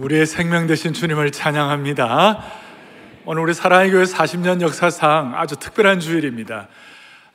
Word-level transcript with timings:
우리의 0.00 0.24
생명 0.24 0.66
되신 0.66 0.94
주님을 0.94 1.30
찬양합니다. 1.30 2.42
오늘 3.26 3.42
우리 3.42 3.52
사랑의 3.52 3.90
교회 3.90 4.04
40년 4.04 4.62
역사상 4.62 5.34
아주 5.36 5.56
특별한 5.56 6.00
주일입니다. 6.00 6.68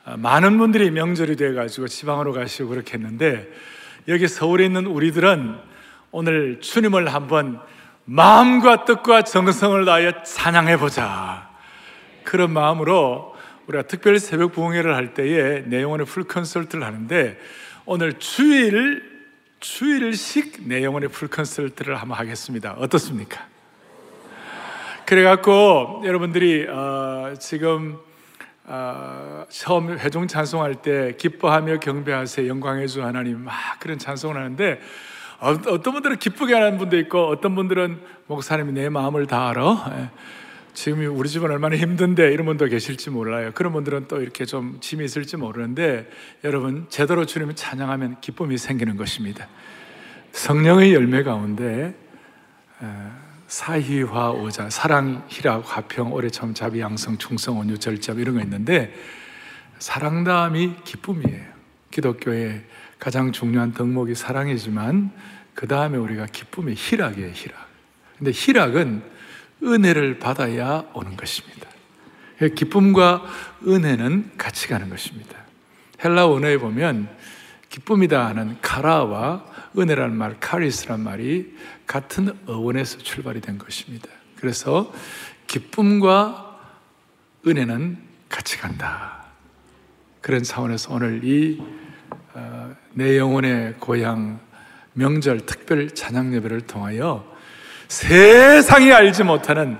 아, 0.04 0.16
많은 0.16 0.58
분들이 0.58 0.90
명절이 0.90 1.36
돼가지고 1.36 1.86
지방으로 1.86 2.32
가시고 2.32 2.70
그렇게 2.70 2.94
했는데 2.94 3.48
여기 4.08 4.26
서울에 4.26 4.64
있는 4.64 4.86
우리들은 4.86 5.54
오늘 6.10 6.60
주님을 6.60 7.14
한번 7.14 7.60
마음과 8.04 8.84
뜻과 8.84 9.22
정성을 9.22 9.84
다하여 9.84 10.24
찬양해보자. 10.24 11.48
그런 12.24 12.50
마음으로 12.50 13.36
우리가 13.68 13.84
특별 13.84 14.18
새벽 14.18 14.50
부흥회를 14.50 14.92
할 14.92 15.14
때에 15.14 15.60
내용원의 15.66 16.06
풀 16.06 16.24
컨설트를 16.24 16.84
하는데 16.84 17.38
오늘 17.84 18.14
주일 18.14 19.15
주일식 19.60 20.66
내용원의 20.68 21.08
풀 21.08 21.28
컨설트를 21.28 21.96
한번 21.96 22.18
하겠습니다. 22.18 22.74
어떻습니까? 22.78 23.46
그래갖고 25.06 26.02
여러분들이 26.04 26.66
어, 26.68 27.34
지금 27.38 27.98
어, 28.64 29.44
처음 29.48 29.96
회중 29.98 30.26
찬송할 30.26 30.82
때 30.82 31.14
기뻐하며 31.16 31.78
경배하세 31.78 32.48
영광의 32.48 32.88
주 32.88 33.04
하나님 33.04 33.44
막 33.44 33.54
그런 33.78 33.98
찬송을 33.98 34.36
하는데 34.36 34.80
어, 35.38 35.60
떤 35.62 35.80
분들은 35.80 36.18
기쁘게 36.18 36.54
하는 36.54 36.76
분도 36.76 36.98
있고 36.98 37.28
어떤 37.28 37.54
분들은 37.54 38.00
목사님이 38.26 38.72
내 38.72 38.88
마음을 38.88 39.26
다 39.26 39.48
알아. 39.50 40.10
예. 40.76 40.86
지금 40.86 41.16
우리 41.16 41.28
집은 41.28 41.50
얼마나 41.50 41.74
힘든데 41.74 42.32
이런 42.32 42.46
분도 42.46 42.66
계실지 42.66 43.08
몰라요. 43.10 43.50
그런 43.54 43.72
분들은 43.72 44.08
또 44.08 44.20
이렇게 44.20 44.44
좀 44.44 44.78
짐이 44.80 45.04
있을지 45.04 45.38
모르는데 45.38 46.08
여러분 46.44 46.86
제대로 46.90 47.24
주님을 47.24 47.56
찬양하면 47.56 48.20
기쁨이 48.20 48.58
생기는 48.58 48.96
것입니다. 48.96 49.48
성령의 50.32 50.92
열매 50.92 51.22
가운데 51.22 51.94
사희화 53.48 54.32
오자 54.32 54.68
사랑 54.68 55.24
희락 55.28 55.64
화평 55.64 56.12
오래 56.12 56.28
참 56.28 56.52
자비 56.52 56.80
양성 56.80 57.16
충성 57.16 57.58
온유 57.58 57.78
절잡 57.78 58.18
이런 58.18 58.34
거 58.34 58.42
있는데 58.42 58.94
사랑 59.78 60.24
다음이 60.24 60.74
기쁨이에요. 60.84 61.56
기독교의 61.90 62.64
가장 62.98 63.32
중요한 63.32 63.72
덕목이 63.72 64.14
사랑이지만 64.14 65.10
그 65.54 65.66
다음에 65.66 65.96
우리가 65.96 66.26
기쁨이 66.26 66.74
희락이에요. 66.76 67.30
희락. 67.32 67.66
근데 68.18 68.30
희락은 68.34 69.15
은혜를 69.62 70.18
받아야 70.18 70.84
오는 70.92 71.16
것입니다. 71.16 71.68
기쁨과 72.54 73.24
은혜는 73.66 74.32
같이 74.36 74.68
가는 74.68 74.88
것입니다. 74.90 75.36
헬라 76.04 76.26
원어에 76.26 76.58
보면 76.58 77.08
기쁨이다 77.68 78.26
하는 78.26 78.56
카라와 78.60 79.44
은혜라는 79.78 80.16
말, 80.16 80.38
카리스란 80.40 81.00
말이 81.00 81.54
같은 81.86 82.36
어원에서 82.46 82.98
출발이 82.98 83.40
된 83.40 83.58
것입니다. 83.58 84.08
그래서 84.36 84.92
기쁨과 85.46 86.58
은혜는 87.46 87.98
같이 88.28 88.58
간다. 88.58 89.24
그런 90.20 90.42
차원에서 90.42 90.94
오늘 90.94 91.22
이내 91.24 91.58
어, 92.34 92.76
영혼의 92.98 93.74
고향 93.78 94.40
명절 94.94 95.46
특별 95.46 95.90
찬양 95.90 96.34
예배를 96.34 96.62
통하여 96.62 97.35
세상이 97.88 98.92
알지 98.92 99.24
못하는 99.24 99.78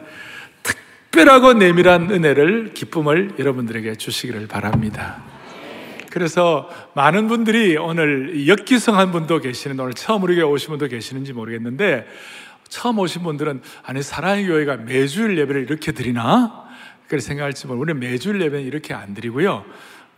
특별하고 0.63 1.55
내밀한 1.55 2.11
은혜를, 2.11 2.75
기쁨을 2.75 3.35
여러분들에게 3.39 3.95
주시기를 3.97 4.47
바랍니다. 4.47 5.23
그래서 6.11 6.71
많은 6.95 7.29
분들이 7.29 7.77
오늘 7.77 8.47
역기성 8.49 8.99
한 8.99 9.13
분도 9.13 9.39
계시는 9.39 9.79
오늘 9.79 9.93
처음 9.93 10.23
우리 10.23 10.35
교회 10.37 10.45
오신 10.45 10.71
분도 10.71 10.89
계시는지 10.89 11.33
모르겠는데 11.33 12.07
처음 12.69 12.99
오신 12.99 13.23
분들은 13.23 13.61
아니 13.83 14.03
사랑의 14.03 14.47
교회가 14.47 14.77
매주일 14.79 15.37
예배를 15.39 15.63
이렇게 15.63 15.93
드리나? 15.93 16.65
그렇게 17.07 17.23
생각할지 17.23 17.67
모르고 17.67 17.83
우리는 17.83 18.01
매주일 18.01 18.41
예배는 18.41 18.65
이렇게 18.65 18.95
안 18.95 19.15
드리고요. 19.15 19.65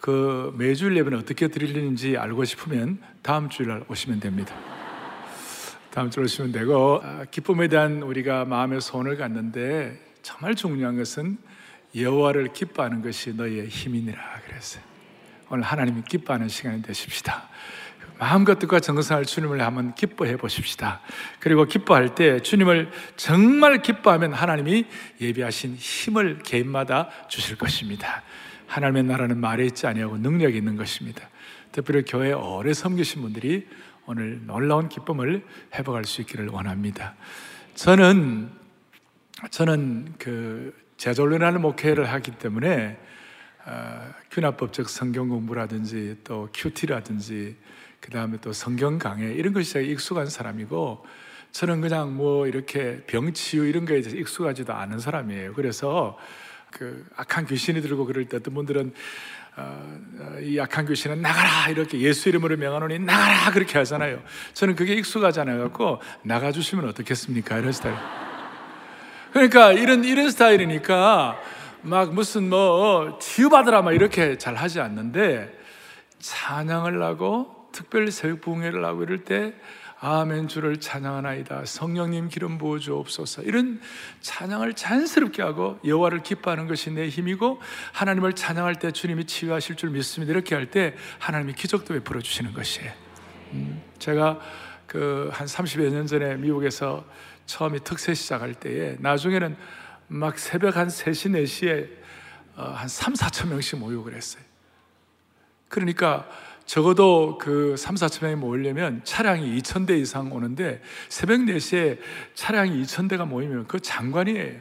그 0.01 0.55
매주일 0.57 0.97
예배는 0.97 1.19
어떻게 1.19 1.49
드리는지 1.49 2.17
알고 2.17 2.45
싶으면 2.45 2.99
다음 3.23 3.49
주일 3.49 3.83
오시면 3.89 4.21
됩니다. 4.21 4.55
다음 5.99 6.11
주로 6.11 6.27
오시면 6.27 6.53
되고 6.53 7.01
아, 7.03 7.25
기쁨에 7.29 7.67
대한 7.67 8.03
우리가 8.05 8.45
마음의 8.45 8.81
소원을 8.81 9.17
갖는데 9.17 9.99
정말 10.23 10.55
중요한 10.55 10.97
것은 10.97 11.39
여호와를 11.97 12.53
기뻐하는 12.53 13.03
것이 13.03 13.33
너희의 13.35 13.67
힘이니라 13.67 14.17
그랬어요. 14.47 14.81
오늘 15.51 15.65
하나님이 15.65 16.03
기뻐하는 16.09 16.47
시간이 16.47 16.83
되십시다. 16.83 17.49
마음과 18.17 18.61
뜻과 18.61 18.79
정성을 18.79 19.25
주님을 19.25 19.61
한번 19.61 19.93
기뻐해 19.97 20.37
보십시다. 20.37 21.01
그리고 21.41 21.65
기뻐할 21.65 22.15
때 22.15 22.39
주님을 22.39 22.93
정말 23.17 23.83
기뻐하면 23.83 24.35
하나님이 24.35 24.87
예비하신 25.21 25.75
힘을 25.75 26.45
개인마다 26.45 27.09
주실 27.27 27.59
것입니다. 27.59 28.23
하나님의 28.69 29.03
나라는 29.03 29.39
말에 29.39 29.67
있지 29.67 29.89
아니하고 29.89 30.19
능력이 30.19 30.59
있는 30.59 30.77
것입니다. 30.77 31.29
특별히 31.73 32.05
교회 32.07 32.33
오래 32.33 32.73
섬기신 32.73 33.21
분들이 33.21 33.67
오늘 34.11 34.41
놀라운 34.47 34.89
기쁨을 34.89 35.45
회복할 35.75 36.07
수 36.07 36.23
있기를 36.23 36.49
원합니다. 36.49 37.15
저는 37.75 38.49
저는 39.51 40.15
그 40.19 40.75
제졸련하는 40.97 41.61
목회를 41.61 42.11
하기 42.11 42.31
때문에 42.39 42.99
어, 43.67 44.11
균합법적 44.31 44.89
성경 44.89 45.29
공부라든지 45.29 46.17
또 46.25 46.49
큐티라든지 46.55 47.57
그 48.01 48.11
다음에 48.11 48.39
또 48.41 48.55
성경 48.55 48.99
강해 48.99 49.31
이런 49.35 49.53
것이 49.53 49.79
익숙한 49.79 50.25
사람이고 50.25 51.05
저는 51.53 51.83
그냥 51.83 52.17
뭐 52.17 52.47
이렇게 52.47 53.05
병치유 53.07 53.67
이런 53.67 53.85
거에 53.85 54.01
대해서 54.01 54.17
익숙하지도 54.17 54.73
않은 54.73 55.01
사람이에요. 55.01 55.53
그래서 55.53 56.17
그 56.71 57.05
악한 57.15 57.45
귀신이 57.45 57.83
들고 57.83 58.07
그럴 58.07 58.25
때 58.25 58.39
어떤 58.39 58.55
분들은 58.55 58.95
이 60.43 60.57
약한 60.57 60.87
귀신은 60.87 61.21
나가라 61.21 61.69
이렇게 61.69 61.99
예수 62.01 62.29
이름으로 62.29 62.57
명하노니 62.57 63.01
나가라 63.01 63.51
그렇게 63.53 63.79
하잖아요. 63.79 64.23
저는 64.55 64.77
그게 64.77 64.95
익숙하지 64.95 65.41
않아 65.41 65.57
갖고 65.59 66.01
나가 66.23 66.53
주시면 66.53 66.89
어떻겠습니까? 66.89 67.59
이런 67.59 67.73
스타일. 67.73 67.97
그러니까 69.33 69.73
이런 69.73 70.05
이런 70.05 70.31
스타일이니까 70.31 71.39
막 71.83 72.15
무슨 72.15 72.49
뭐 72.49 73.19
치유받으라 73.21 73.83
막 73.83 73.93
이렇게 73.93 74.39
잘 74.39 74.55
하지 74.55 74.81
않는데 74.81 75.57
찬양을 76.19 77.03
하고 77.03 77.69
특별히 77.73 78.11
새벽 78.11 78.41
부흥회를 78.41 78.85
하고 78.85 79.03
이럴 79.03 79.25
때 79.25 79.55
아멘 80.01 80.47
주를 80.47 80.79
찬양하나이다. 80.79 81.65
성령님 81.65 82.29
기름 82.29 82.57
부어 82.59 82.79
주옵소서. 82.79 83.43
이런 83.43 83.81
찬양을 84.21 84.75
자연스럽게 84.75 85.43
하고 85.43 85.79
여호와를 85.85 86.23
기뻐하는 86.23 86.69
것이 86.69 86.91
내 86.93 87.09
힘이고 87.09 87.61
하나님을 87.93 88.35
찬양할 88.35 88.77
때 88.77 88.93
주님이 88.93 89.25
치유하실 89.25 89.77
줄 89.77 89.91
믿습니다. 89.91 90.33
이렇게 90.33 90.55
할 90.55 90.69
때 90.71 90.95
하나님이 91.19 91.55
기적도 91.55 91.95
베풀어 91.95 92.21
주시는 92.21 92.53
것이에요. 92.53 92.93
음, 93.55 93.83
제가 93.99 94.39
그 94.87 95.31
한 95.33 95.47
30여 95.47 95.91
년 95.91 96.07
전에 96.07 96.37
미국에서 96.37 97.05
처음에 97.47 97.79
특세 97.81 98.15
시작할 98.15 98.55
때에 98.55 98.97
나중에는 99.01 99.57
막 100.09 100.39
새벽 100.39 100.77
한 100.77 100.89
3시, 100.89 101.31
4시에 101.45 101.89
어, 102.57 102.73
한 102.75 102.89
3, 102.89 103.15
4천 103.15 103.49
명씩 103.49 103.79
모이고 103.79 104.05
그랬어요. 104.05 104.43
그러니까 105.69 106.29
적어도 106.69 107.39
그 107.39 107.77
3, 107.79 107.95
4천 107.95 108.25
명이 108.25 108.37
모이려면 108.37 109.01
차량이 109.03 109.59
2천 109.59 109.87
대 109.87 109.97
이상 109.97 110.31
오는데 110.31 110.83
새벽 111.09 111.41
4시에 111.41 111.99
차량이 112.35 112.83
2천 112.83 113.09
대가 113.09 113.25
모이면 113.25 113.67
그 113.67 113.81
장관이에요. 113.81 114.61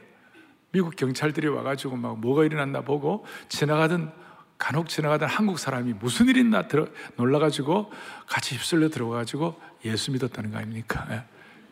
미국 0.71 0.95
경찰들이 0.95 1.49
와가지고 1.49 1.97
막 1.97 2.17
뭐가 2.19 2.45
일어났나 2.45 2.79
보고 2.79 3.25
지나가던 3.49 4.13
간혹 4.57 4.87
지나가던 4.87 5.27
한국 5.27 5.59
사람이 5.59 5.95
무슨 5.99 6.29
일 6.29 6.37
있나 6.37 6.69
들어, 6.69 6.87
놀라가지고 7.17 7.91
같이 8.25 8.55
휩쓸려 8.55 8.87
들어가가지고 8.87 9.59
예수 9.83 10.11
믿었다는 10.13 10.51
거 10.51 10.59
아닙니까? 10.59 11.05
예. 11.11 11.23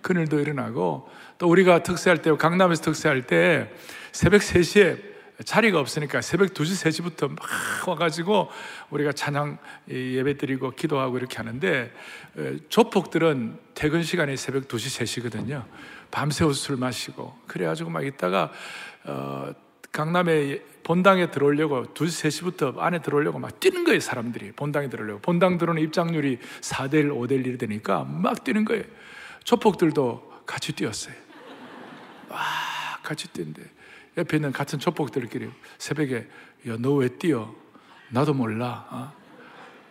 그늘도 0.02 0.42
일어나고 0.42 1.10
또 1.38 1.48
우리가 1.48 1.82
특세할 1.82 2.22
때 2.22 2.36
강남에서 2.36 2.82
특세할 2.82 3.26
때 3.26 3.72
새벽 4.12 4.42
3시에 4.42 5.15
자리가 5.44 5.80
없으니까 5.80 6.22
새벽 6.22 6.54
2시, 6.54 6.86
3시부터 6.86 7.30
막 7.30 7.40
와가지고 7.88 8.50
우리가 8.90 9.12
찬양 9.12 9.58
예배 9.90 10.38
드리고 10.38 10.72
기도하고 10.72 11.18
이렇게 11.18 11.38
하는데 11.38 11.92
조폭들은 12.70 13.60
퇴근 13.74 14.04
시간이 14.04 14.38
새벽 14.38 14.68
2시, 14.68 15.04
3시거든요. 15.04 15.66
밤새워 16.12 16.54
술 16.54 16.78
마시고 16.78 17.38
그래가지고 17.48 17.90
막 17.90 18.06
있다가 18.06 18.52
어, 19.04 19.54
강남에 19.92 20.62
본당에 20.84 21.32
들어오려고 21.32 21.86
2시, 21.94 22.30
3시부터 22.30 22.78
안에 22.78 23.02
들어오려고 23.02 23.40
막 23.40 23.60
뛰는 23.60 23.86
거예요, 23.86 24.00
사람들이. 24.00 24.52
본당에 24.52 24.88
들어오려고. 24.88 25.20
본당 25.22 25.58
들어오는 25.58 25.82
입장률이 25.82 26.40
4대1, 26.62 27.10
5대1 27.10 27.48
이 27.48 27.58
되니까 27.58 28.04
막 28.04 28.44
뛰는 28.44 28.66
거예요. 28.66 28.84
조폭들도 29.44 30.44
같이 30.46 30.74
뛰었어요. 30.74 31.16
막 32.30 32.40
같이 33.04 33.28
뛰는데 33.30 33.64
옆에 34.18 34.38
있는 34.38 34.52
같은 34.52 34.80
족복들끼리 34.80 35.50
새벽에 35.78 36.28
야, 36.68 36.78
너왜 36.80 37.10
뛰어? 37.18 37.54
나도 38.10 38.34
몰라. 38.34 38.88
어? 38.90 39.14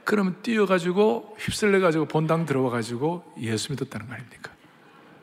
그러면 0.05 0.37
뛰어가지고 0.43 1.37
휩쓸려가지고 1.38 2.06
본당 2.06 2.47
들어와가지고 2.47 3.35
예수 3.41 3.73
믿었다는 3.73 4.06
거 4.06 4.15
아닙니까? 4.15 4.53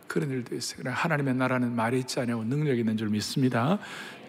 그런 0.07 0.30
일도 0.30 0.56
있어요. 0.56 0.92
하나님의 0.92 1.36
나라는 1.36 1.74
말이 1.75 2.00
있지 2.00 2.19
않냐고 2.19 2.44
능력이 2.44 2.80
있는 2.80 2.98
줄 2.98 3.09
믿습니다. 3.09 3.80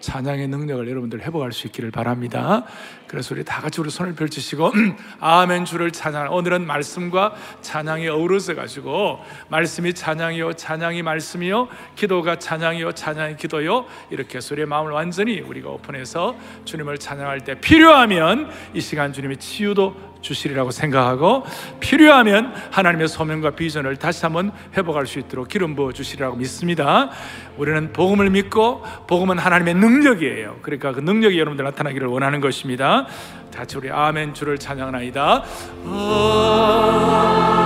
찬양의 0.02 0.48
능력을 0.48 0.86
여러분들 0.90 1.22
회복할 1.22 1.52
수 1.52 1.66
있기를 1.68 1.90
바랍니다. 1.90 2.64
그래서 3.06 3.34
우리 3.34 3.44
다 3.44 3.60
같이 3.60 3.80
우리 3.80 3.88
손을 3.90 4.14
펼치시고 4.14 4.72
아멘 5.20 5.64
주를 5.64 5.90
찬양. 5.90 6.32
오늘은 6.32 6.66
말씀과 6.66 7.34
찬양이 7.62 8.08
어우러져 8.08 8.54
가지고 8.54 9.20
말씀이 9.48 9.94
찬양이요, 9.94 10.54
찬양이 10.54 11.02
말씀이요, 11.02 11.68
기도가 11.94 12.36
찬양이요, 12.36 12.92
찬양이 12.92 13.36
기도요. 13.36 13.86
이렇게 14.10 14.40
소리의 14.40 14.66
마음을 14.66 14.92
완전히 14.92 15.40
우리가 15.40 15.70
오픈해서 15.70 16.36
주님을 16.64 16.98
찬양할 16.98 17.42
때 17.42 17.54
필요하면 17.60 18.50
이 18.74 18.80
시간 18.80 19.12
주님이 19.12 19.36
치유도 19.36 20.12
주시리라고 20.22 20.70
생각하고 20.70 21.44
필요하면 21.80 22.54
하나님의 22.70 23.08
소명과 23.08 23.50
비전을 23.50 23.96
다시 23.96 24.24
한번 24.24 24.52
회복할 24.74 25.06
수 25.06 25.18
있도록 25.18 25.48
기름 25.48 25.74
부어 25.74 25.92
주시리라고 25.92 26.36
믿습니다. 26.36 27.10
우리는 27.58 27.92
복음을 27.92 28.30
믿고 28.30 28.82
복음은 29.06 29.38
하나님의 29.38 29.74
능 29.74 29.91
력이에요. 30.00 30.58
그러니까 30.62 30.92
그 30.92 31.00
능력이 31.00 31.38
여러분들 31.38 31.64
나타나기를 31.64 32.08
원하는 32.08 32.40
것입니다. 32.40 33.06
같이 33.54 33.76
우리 33.76 33.90
아멘 33.90 34.34
주를 34.34 34.58
찬양하나이다. 34.58 35.44
할 35.84 37.61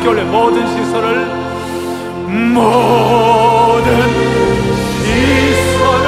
6개월의 0.00 0.24
모든 0.24 0.66
시선을 0.66 1.26
모든 2.54 3.86
시선을 5.04 6.06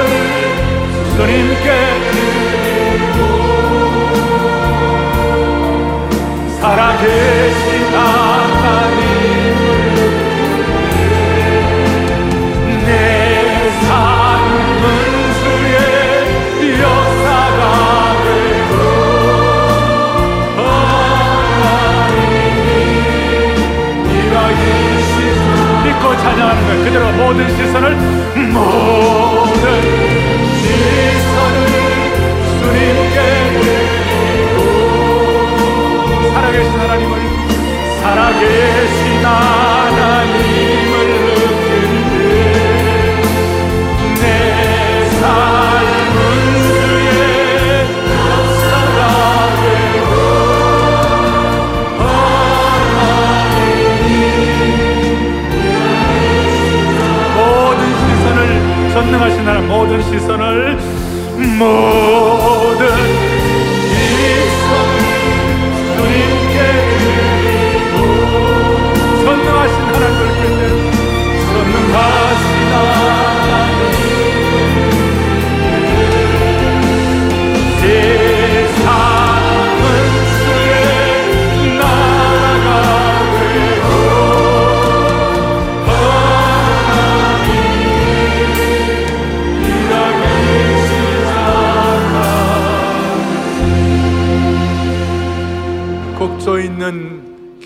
주님께 1.15 1.67
드리고 2.11 3.17
살아계신 6.59 7.72
찬양하는 26.23 26.59
거예요. 26.65 26.83
그대로 26.83 27.11
모든 27.11 27.49
시선을 27.49 27.95
모든 28.51 29.63
시선을 30.61 31.55
주님께 32.59 33.17
드리고 33.59 34.57
살아계신 36.33 36.69
하나님을 36.79 37.13
살아계신 38.01 39.25
하나 39.25 39.82
모든 59.67 60.01
시선을 60.01 60.77
모든 61.57 63.02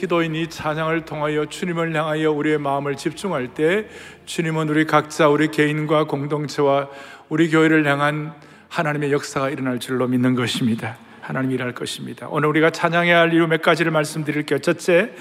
기도인 0.08 0.36
이 0.36 0.50
찬양을 0.50 1.04
통하여 1.04 1.46
주님을 1.46 1.94
향하여 1.94 2.32
우리의 2.32 2.58
마음을 2.60 2.96
집중할 2.96 3.50
때 3.54 3.88
주님은 4.26 4.70
우리 4.70 4.86
각자 4.86 5.28
우리 5.28 5.50
개인과 5.50 6.06
공동체와 6.06 6.88
우리 7.28 7.50
교회를 7.50 7.86
향한 7.86 8.34
하나님의 8.70 9.12
역사가 9.12 9.50
일어날 9.50 9.80
줄로 9.80 10.08
믿는 10.08 10.34
것입니다. 10.34 10.96
하나님 11.20 11.52
일할 11.52 11.74
것입니다. 11.74 12.28
오늘 12.30 12.48
우리가 12.48 12.70
찬양해야 12.70 13.20
할 13.20 13.34
이유 13.34 13.48
몇 13.48 13.62
가지를 13.62 13.92
말씀드릴게요. 13.92 14.60
첫째, 14.60 15.12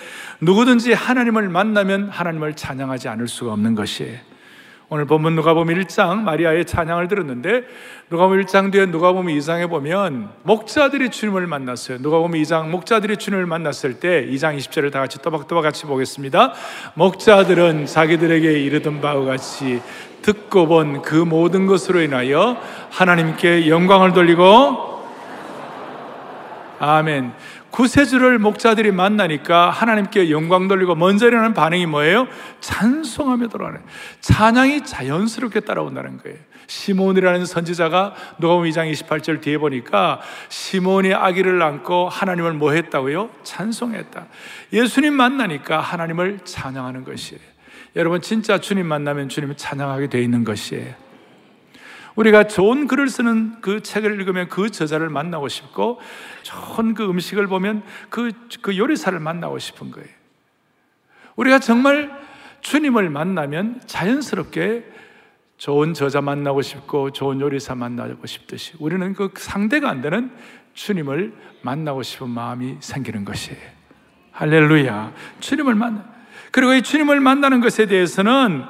누구든지 0.41 0.93
하나님을 0.93 1.49
만나면 1.49 2.09
하나님을 2.09 2.55
찬양하지 2.55 3.09
않을 3.09 3.27
수가 3.27 3.55
없는 3.55 3.75
것이에요. 3.75 4.36
오늘 4.89 5.05
본문 5.05 5.35
누가복음 5.35 5.75
1장 5.75 6.21
마리아의 6.21 6.65
찬양을 6.65 7.09
들었는데 7.09 7.63
누가복음 8.09 8.41
1장 8.43 8.71
뒤에 8.71 8.87
누가복음 8.87 9.27
2장에 9.27 9.69
보면 9.69 10.31
목자들이 10.45 11.11
주님을 11.11 11.49
만났어요. 11.49 11.99
누가복음 12.01 12.33
2장 12.41 12.69
목자들이 12.69 13.17
주님을 13.17 13.47
만났을 13.47 13.99
때 13.99 14.25
2장 14.27 14.57
20절을 14.57 14.93
다 14.93 15.01
같이 15.01 15.21
또박또박 15.21 15.65
같이 15.65 15.87
보겠습니다. 15.87 16.53
목자들은 16.95 17.87
자기들에게 17.87 18.61
이르던 18.61 19.01
바와 19.01 19.25
같이 19.25 19.83
듣고 20.23 20.69
본 20.69 21.03
그 21.03 21.17
모든 21.17 21.67
것으로 21.67 22.01
인하여 22.01 22.57
하나님께 22.91 23.69
영광을 23.69 24.13
돌리고 24.13 24.87
아멘. 26.79 27.33
구세주를 27.77 28.39
목자들이 28.39 28.91
만나니까 28.91 29.69
하나님께 29.69 30.31
영광 30.31 30.67
돌리고 30.67 30.95
먼저 30.95 31.27
일어나는 31.27 31.53
반응이 31.53 31.85
뭐예요? 31.85 32.27
찬송하며 32.61 33.49
돌아가는 33.49 33.83
찬양이 34.21 34.83
자연스럽게 34.87 35.61
따라온다는 35.61 36.17
거예요. 36.17 36.39
시몬이라는 36.69 37.45
선지자가 37.45 38.15
누가복음 38.39 38.71
2장 38.71 38.91
28절 38.91 39.43
뒤에 39.43 39.59
보니까 39.59 40.23
시몬이 40.49 41.13
아기를 41.13 41.59
낳고 41.59 42.09
하나님을 42.09 42.55
뭐 42.55 42.73
했다고요? 42.73 43.29
찬송했다. 43.43 44.27
예수님 44.73 45.13
만나니까 45.13 45.79
하나님을 45.79 46.41
찬양하는 46.45 47.05
것이에요. 47.05 47.43
여러분 47.95 48.23
진짜 48.23 48.59
주님 48.59 48.87
만나면 48.87 49.29
주님을 49.29 49.59
찬양하게 49.59 50.09
돼 50.09 50.23
있는 50.23 50.45
것이에요. 50.45 51.06
우리가 52.17 52.49
좋은 52.49 52.87
글을 52.87 53.09
쓰는 53.09 53.61
그 53.61 53.83
책을 53.83 54.19
읽으면 54.19 54.49
그 54.49 54.71
저자를 54.71 55.09
만나고 55.11 55.49
싶고 55.49 56.01
좋은 56.43 56.95
그 56.95 57.09
음식을 57.09 57.47
보면 57.47 57.83
그, 58.09 58.33
그 58.63 58.77
요리사를 58.77 59.19
만나고 59.19 59.59
싶은 59.59 59.91
거예요. 59.91 60.09
우리가 61.37 61.59
정말 61.59 62.11
주님을 62.63 63.11
만나면 63.11 63.83
자연스럽게 63.87 64.85
좋은 65.59 65.95
저자 65.95 66.21
만나고 66.21 66.63
싶고 66.63 67.13
좋은 67.13 67.41
요리사 67.41 67.75
만나고 67.75 68.27
싶듯이 68.27 68.75
우리는 68.79 69.15
그 69.15 69.33
상대가 69.37 69.89
안 69.89 70.01
되는 70.01 70.31
주님을 70.75 71.33
만나고 71.63 72.03
싶은 72.03 72.29
마음이 72.29 72.77
생기는 72.81 73.25
것이에요. 73.25 73.61
할렐루야. 74.33 75.13
주님을 75.41 75.75
만나. 75.75 76.05
그리고 76.51 76.75
이 76.75 76.83
주님을 76.83 77.21
만나는 77.21 77.61
것에 77.61 77.87
대해서는 77.87 78.65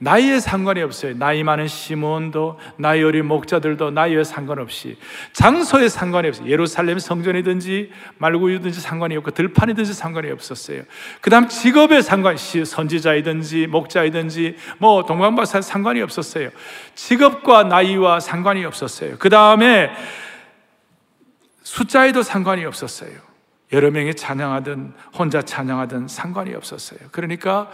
나이에 0.00 0.38
상관이 0.38 0.80
없어요. 0.80 1.14
나이 1.18 1.42
많은 1.42 1.66
시몬도, 1.66 2.58
나이 2.76 3.02
어린 3.02 3.26
목자들도 3.26 3.90
나이에 3.90 4.22
상관없이, 4.22 4.96
장소에 5.32 5.88
상관이 5.88 6.28
없어요. 6.28 6.48
예루살렘 6.48 6.98
성전이든지 6.98 7.90
말구유든지 8.18 8.80
상관이 8.80 9.16
없고, 9.16 9.32
들판이든지 9.32 9.92
상관이 9.92 10.30
없었어요. 10.30 10.82
그 11.20 11.30
다음 11.30 11.48
직업에 11.48 12.00
상관이, 12.00 12.38
선지자이든지, 12.38 13.66
목자이든지, 13.66 14.56
뭐, 14.78 15.04
동방박사 15.04 15.60
상관이 15.62 16.00
없었어요. 16.00 16.50
직업과 16.94 17.64
나이와 17.64 18.20
상관이 18.20 18.64
없었어요. 18.64 19.16
그 19.18 19.28
다음에 19.28 19.90
숫자에도 21.62 22.22
상관이 22.22 22.64
없었어요. 22.64 23.10
여러 23.72 23.90
명이 23.90 24.14
찬양하든, 24.14 24.94
혼자 25.18 25.42
찬양하든 25.42 26.08
상관이 26.08 26.54
없었어요. 26.54 27.00
그러니까, 27.10 27.70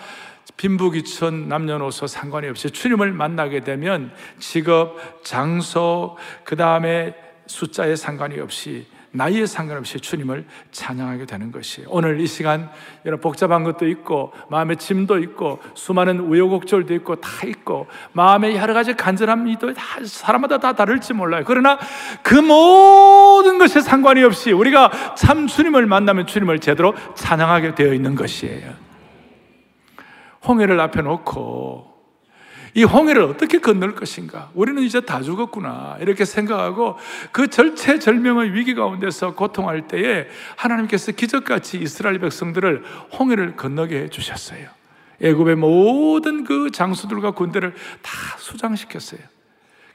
빈부귀천 0.57 1.49
남녀노소 1.49 2.07
상관이 2.07 2.49
없이 2.49 2.71
주님을 2.71 3.13
만나게 3.13 3.61
되면 3.61 4.13
직업, 4.39 4.97
장소, 5.25 6.17
그 6.45 6.57
다음에 6.57 7.15
숫자에 7.47 7.97
상관이 7.97 8.41
없이 8.41 8.87
나이에 9.15 9.47
상관없이 9.47 10.01
주님을 10.01 10.45
찬양하게 10.73 11.27
되는 11.27 11.53
것이 11.53 11.85
오늘 11.87 12.21
이 12.21 12.27
시간 12.27 12.69
여러 13.07 13.17
복잡한 13.17 13.63
것도 13.63 13.87
있고 13.89 14.33
마음에 14.51 14.75
짐도 14.75 15.19
있고 15.21 15.61
수많은 15.75 16.19
우여곡절도 16.19 16.93
있고 16.95 17.17
다 17.17 17.47
있고 17.47 17.87
마음에 18.13 18.57
여러 18.57 18.75
가지 18.75 18.95
간절함이도 18.95 19.75
다 19.75 19.83
사람마다 20.05 20.59
다 20.59 20.73
다를지 20.73 21.13
몰라요. 21.13 21.45
그러나 21.47 21.79
그 22.25 22.35
모든 22.35 23.59
것에 23.59 23.81
상관이 23.81 24.25
없이 24.25 24.51
우리가 24.51 25.15
참 25.17 25.47
주님을 25.47 25.87
만나면 25.87 26.27
주님을 26.27 26.59
제대로 26.59 26.93
찬양하게 27.15 27.77
되어 27.77 27.95
있는 27.95 28.17
것이에요. 28.17 28.84
홍해를 30.47 30.81
앞에 30.81 31.03
놓고 31.03 31.95
이 32.77 32.83
홍해를 32.83 33.23
어떻게 33.23 33.61
건널 33.61 33.95
것인가? 33.95 34.51
우리는 34.53 34.83
이제 34.83 35.01
다 35.01 35.23
죽었구나. 35.23 35.97
이렇게 36.01 36.25
생각하고 36.25 36.97
그 37.31 37.49
절체절명의 37.49 38.53
위기 38.53 38.75
가운데서 38.75 39.35
고통할 39.35 39.87
때에 39.87 40.27
하나님께서 40.57 41.13
기적같이 41.13 41.79
이스라엘 41.79 42.19
백성들을 42.19 42.83
홍해를 43.17 43.55
건너게 43.55 44.03
해 44.03 44.09
주셨어요. 44.09 44.69
애굽의 45.23 45.55
모든 45.55 46.43
그 46.43 46.71
장수들과 46.73 47.31
군대를 47.31 47.75
다 48.03 48.11
수장시켰어요. 48.39 49.21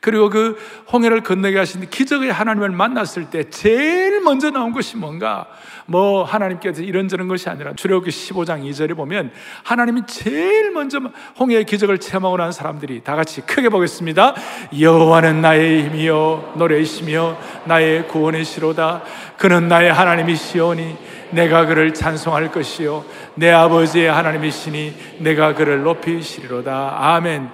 그리고 0.02 0.30
그 0.30 0.58
홍해를 0.92 1.22
건너게 1.22 1.58
하신 1.58 1.90
기적의 1.90 2.32
하나님을 2.32 2.70
만났을 2.70 3.30
때 3.30 3.50
제일 3.50 4.22
먼저 4.22 4.50
나온 4.50 4.72
것이 4.72 4.96
뭔가? 4.96 5.48
뭐 5.86 6.24
하나님께서 6.24 6.84
이런저런 6.84 7.28
것이 7.28 7.50
아니라 7.50 7.74
출애굽기 7.74 8.12
15장 8.12 8.64
2절에 8.64 8.96
보면 8.96 9.32
하나님이 9.64 10.04
제일 10.06 10.72
먼저 10.72 11.00
홍해의 11.40 11.66
기적을 11.66 11.98
체험하고 11.98 12.38
난 12.38 12.52
사람들이 12.52 13.02
다 13.04 13.16
같이 13.16 13.42
크게 13.42 13.70
보겠습니다. 13.70 14.36
여호와는 14.80 15.42
나의 15.42 15.86
힘이요 15.86 16.54
노래이시며 16.58 17.38
나의 17.66 18.08
구원의 18.08 18.46
시로다. 18.46 19.02
그는 19.38 19.68
나의 19.68 19.92
하나님이시오니 19.92 20.96
내가 21.32 21.66
그를 21.66 21.94
찬송할 21.94 22.52
것이요 22.52 23.04
내 23.36 23.52
아버지의 23.52 24.12
하나님이시니 24.12 25.18
내가 25.20 25.56
그를 25.56 25.82
높이시리로다. 25.84 26.98
아멘. 27.16 27.50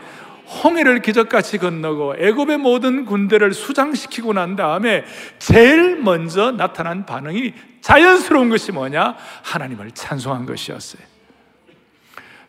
홍해를 0.63 1.01
기적같이 1.01 1.57
건너고 1.57 2.15
애굽의 2.17 2.57
모든 2.57 3.05
군대를 3.05 3.53
수장시키고 3.53 4.33
난 4.33 4.55
다음에 4.55 5.03
제일 5.39 5.97
먼저 5.97 6.51
나타난 6.51 7.05
반응이 7.05 7.53
자연스러운 7.81 8.49
것이 8.49 8.71
뭐냐? 8.71 9.15
하나님을 9.43 9.91
찬송한 9.91 10.45
것이었어요. 10.45 11.03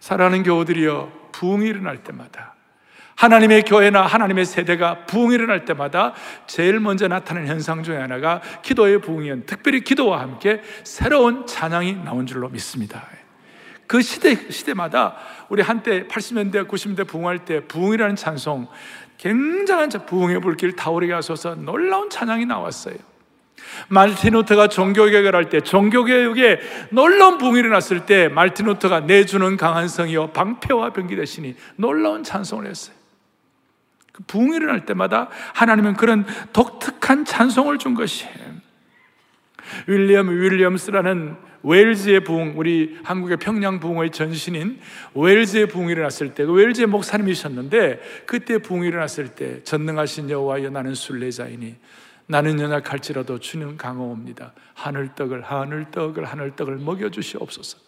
사랑하는 0.01 0.43
교우들이여, 0.45 1.31
부흥이 1.33 1.67
일어날 1.67 2.03
때마다 2.03 2.55
하나님의 3.17 3.63
교회나 3.63 4.03
하나님의 4.03 4.45
세대가 4.45 5.07
부흥이 5.07 5.35
일어날 5.35 5.65
때마다 5.65 6.13
제일 6.47 6.81
먼저 6.81 7.09
나타나는 7.09 7.49
현상 7.49 7.83
중에 7.83 7.97
하나가 7.97 8.41
기도의 8.63 9.01
부흥이었 9.01 9.47
특별히 9.47 9.81
기도와 9.81 10.21
함께 10.21 10.63
새로운 10.85 11.47
찬양이 11.47 11.97
나온 12.05 12.27
줄로 12.27 12.49
믿습니다. 12.51 13.05
그 13.87 14.03
시대, 14.03 14.51
시대마다 14.51 15.17
우리 15.49 15.63
한때 15.63 16.07
80년대, 16.07 16.69
90년대 16.69 17.07
부흥할 17.07 17.45
때 17.45 17.61
부흥이라는 17.61 18.17
찬송, 18.17 18.67
굉장한 19.19 19.91
부흥의 20.07 20.41
불길 20.41 20.77
타오르게 20.77 21.13
하소서 21.13 21.55
놀라운 21.55 22.11
찬양이 22.11 22.47
나왔어요. 22.47 22.97
말틴 23.89 24.33
루터가 24.35 24.69
종교개혁을 24.69 25.35
할 25.35 25.49
때, 25.49 25.61
종교개혁에 25.61 26.61
놀라운 26.91 27.39
부흥이 27.39 27.59
일어났을 27.61 28.07
때, 28.07 28.29
말틴 28.29 28.67
루터가 28.67 29.01
내주는 29.01 29.57
강한 29.57 29.89
성이요, 29.89 30.29
방패와 30.29 30.91
병기 30.91 31.17
대신이 31.17 31.57
놀라운 31.77 32.23
찬송을 32.23 32.67
했어요. 32.67 32.95
그 34.13 34.23
부흥이 34.27 34.57
일어날 34.57 34.87
때마다 34.87 35.29
하나님은 35.55 35.95
그런 35.95 36.25
독특한 36.53 37.25
찬송을 37.25 37.79
준 37.79 37.95
것이에요. 37.95 38.57
윌리엄 39.87 40.29
윌리엄스라는 40.31 41.37
웨일즈의 41.67 42.21
부흥, 42.21 42.55
우리 42.57 42.97
한국의 43.03 43.39
평양 43.39 43.81
부흥의 43.81 44.11
전신인 44.11 44.79
웨일즈의 45.15 45.67
부흥이 45.67 45.91
일어났을 45.91 46.33
때, 46.33 46.45
그 46.45 46.53
웨일즈의 46.53 46.87
목사님이셨는데, 46.87 48.01
그때 48.25 48.59
부흥이 48.59 48.87
일어났을 48.87 49.29
때, 49.29 49.65
전능하신 49.65 50.31
여호와여 50.31 50.71
나는 50.71 50.95
순례자이니, 50.95 51.75
나는 52.29 52.61
연약할지라도 52.61 53.41
주는 53.41 53.77
강호옵니다. 53.77 54.53
하늘떡을, 54.75 55.43
하늘떡을, 55.43 56.25
하늘떡을 56.25 56.77
먹여주시옵소서. 56.77 57.79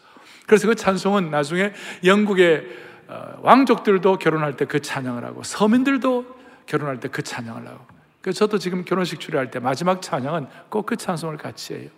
그래서 0.46 0.66
그 0.66 0.74
찬송은 0.74 1.30
나중에 1.30 1.72
영국의 2.04 2.66
어, 3.08 3.38
왕족들도 3.42 4.18
결혼할 4.18 4.56
때 4.56 4.64
그 4.64 4.80
찬양을 4.80 5.24
하고, 5.24 5.42
서민들도 5.42 6.26
결혼할 6.66 7.00
때 7.00 7.08
그 7.08 7.22
찬양을 7.22 7.66
하고, 7.66 7.86
그래서 8.20 8.40
저도 8.40 8.58
지금 8.58 8.84
결혼식 8.84 9.20
주례할 9.20 9.50
때 9.50 9.60
마지막 9.60 10.02
찬양은 10.02 10.46
꼭 10.68 10.84
그 10.84 10.96
찬송을 10.96 11.36
같이 11.36 11.74
해요. 11.74 11.97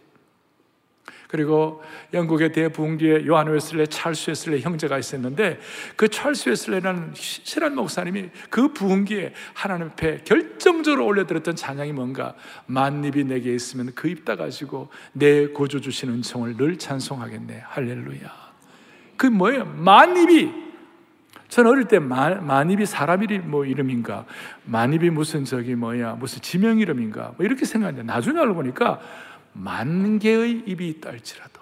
그리고 1.30 1.82
영국의 2.12 2.52
대부흥기에 2.52 3.26
요한 3.26 3.46
웨슬레, 3.46 3.87
찰스 3.87 4.30
웨슬레 4.30 4.60
형제가 4.60 4.99
있었는데 4.99 5.60
그 5.96 6.08
찰스 6.08 6.49
웨슬레라는 6.49 7.12
실한 7.14 7.76
목사님이 7.76 8.30
그 8.50 8.72
부흥기에 8.72 9.32
하나님 9.54 9.87
앞에 9.87 10.22
결정적으로 10.25 11.06
올려드렸던 11.06 11.54
찬양이 11.56 11.92
뭔가 11.92 12.34
만입이 12.66 13.25
내게 13.25 13.54
있으면 13.54 13.92
그 13.94 14.08
입 14.08 14.20
다 14.25 14.37
가지고 14.37 14.88
내 15.12 15.46
고조 15.46 15.80
주신 15.80 16.10
은총을 16.10 16.56
늘 16.56 16.76
찬송하겠네. 16.76 17.62
할렐루야. 17.64 18.50
그 19.16 19.26
뭐예요? 19.26 19.64
만입이 19.64 20.52
저는 21.49 21.70
어릴 21.70 21.84
때 21.87 21.99
만, 21.99 22.46
만입이 22.46 22.87
사람 22.87 23.22
이름 23.22 23.50
뭐 23.50 23.64
이름인가? 23.64 24.25
만입이 24.66 25.10
무슨 25.10 25.44
저기 25.44 25.75
뭐야? 25.75 26.12
무슨 26.14 26.40
지명 26.42 26.78
이름인가? 26.78 27.32
뭐 27.37 27.46
이렇게 27.46 27.64
생각했는데 27.64 28.12
나중에 28.12 28.38
알고 28.38 28.54
보니까 28.54 29.00
만 29.52 30.19
개의 30.19 30.62
입이 30.66 30.88
있다 30.88 31.11
할지라도 31.11 31.61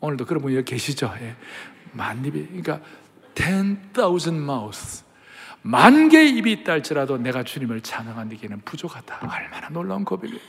오늘도 0.00 0.24
그런 0.26 0.42
분이 0.42 0.64
계시죠? 0.64 1.12
예. 1.20 1.36
만 1.92 2.24
입이 2.24 2.46
그러니까 2.46 2.80
ten 3.34 3.92
thousand 3.92 4.42
mouths 4.42 5.04
만 5.62 6.08
개의 6.08 6.36
입이 6.36 6.52
있다 6.52 6.72
할지라도 6.72 7.18
내가 7.18 7.44
주님을 7.44 7.80
찬양하기에는 7.82 8.62
부족하다. 8.64 9.20
얼마나 9.20 9.68
놀라운 9.68 10.04
고백이에요. 10.04 10.40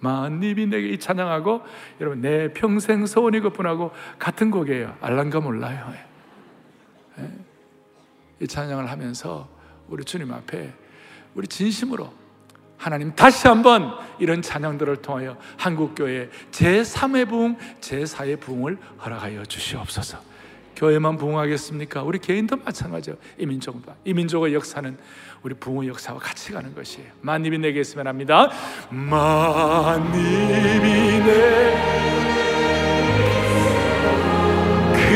만 0.00 0.42
입이 0.42 0.66
내게 0.66 0.96
찬양하고 0.98 1.62
여러분 2.00 2.20
내 2.20 2.52
평생 2.52 3.04
소원이 3.04 3.40
그뿐하고 3.40 3.92
같은 4.18 4.50
곡이에요. 4.50 4.96
알란가 5.00 5.40
몰라요. 5.40 5.92
예. 7.18 7.30
이 8.40 8.46
찬양을 8.46 8.90
하면서 8.90 9.48
우리 9.88 10.04
주님 10.04 10.32
앞에 10.32 10.72
우리 11.34 11.46
진심으로 11.46 12.12
하나님 12.78 13.14
다시 13.14 13.46
한번 13.48 13.92
이런 14.18 14.40
찬양들을 14.40 14.96
통하여 15.02 15.36
한국교회 15.56 16.30
제3의 16.52 17.28
부흥, 17.28 17.56
제4의 17.80 18.40
부흥을 18.40 18.78
허락하여 19.04 19.44
주시옵소서. 19.44 20.18
교회만 20.76 21.16
부흥하겠습니까? 21.18 22.04
우리 22.04 22.20
개인도 22.20 22.56
마찬가지요. 22.56 23.16
이민족도. 23.36 23.92
이민족의 24.04 24.54
역사는 24.54 24.96
우리 25.42 25.54
부흥의 25.54 25.88
역사와 25.88 26.20
같이 26.20 26.52
가는 26.52 26.72
것이에요. 26.72 27.08
만입이 27.20 27.58
내게 27.58 27.80
있으면 27.80 28.06
합니다. 28.06 28.48
만입이 28.90 30.08
내그 34.94 35.08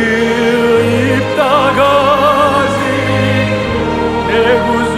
입다가지 1.21 2.75
내 4.29 4.61
구준 4.67 4.92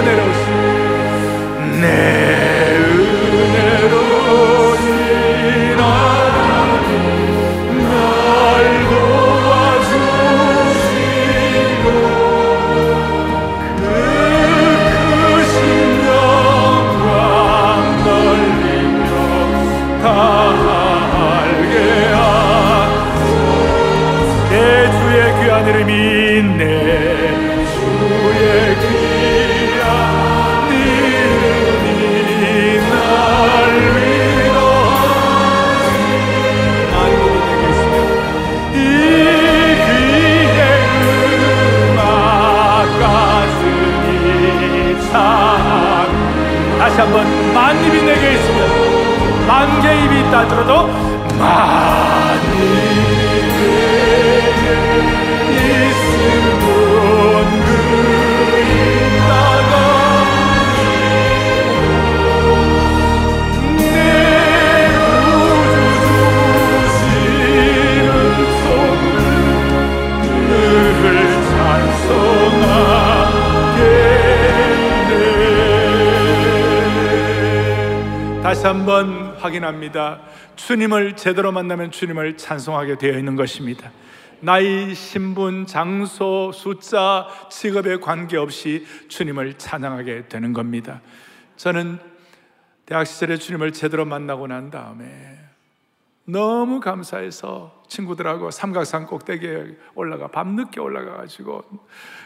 은혜로우신 0.00 1.80
내 1.82 1.86
은혜로우신 3.50 4.88
하나님 5.78 6.90
날 7.82 7.92
도와주시고 8.88 9.84
그 13.76 13.82
크신 14.88 15.58
영광 16.06 17.10
넓리며 18.06 19.10
달게 20.00 21.74
하내 24.48 24.54
주의 24.98 25.18
귀한 25.40 25.52
이름이 25.68 25.92
확인합니다 79.40 80.22
주님을 80.56 81.16
제대로 81.16 81.52
만나면 81.52 81.90
주님을 81.90 82.36
찬송하게 82.36 82.98
되어 82.98 83.18
있는 83.18 83.36
것입니다 83.36 83.90
나이, 84.42 84.94
신분, 84.94 85.66
장소, 85.66 86.50
숫자, 86.52 87.28
직업에 87.50 87.98
관계없이 87.98 88.86
주님을 89.08 89.54
찬양하게 89.54 90.28
되는 90.28 90.52
겁니다 90.52 91.00
저는 91.56 91.98
대학 92.86 93.06
시절에 93.06 93.36
주님을 93.36 93.72
제대로 93.72 94.04
만나고 94.04 94.46
난 94.46 94.70
다음에 94.70 95.40
너무 96.24 96.80
감사해서 96.80 97.82
친구들하고 97.88 98.50
삼각산 98.50 99.06
꼭대기에 99.06 99.76
올라가 99.94 100.28
밤늦게 100.28 100.80
올라가 100.80 101.16
가지고 101.16 101.64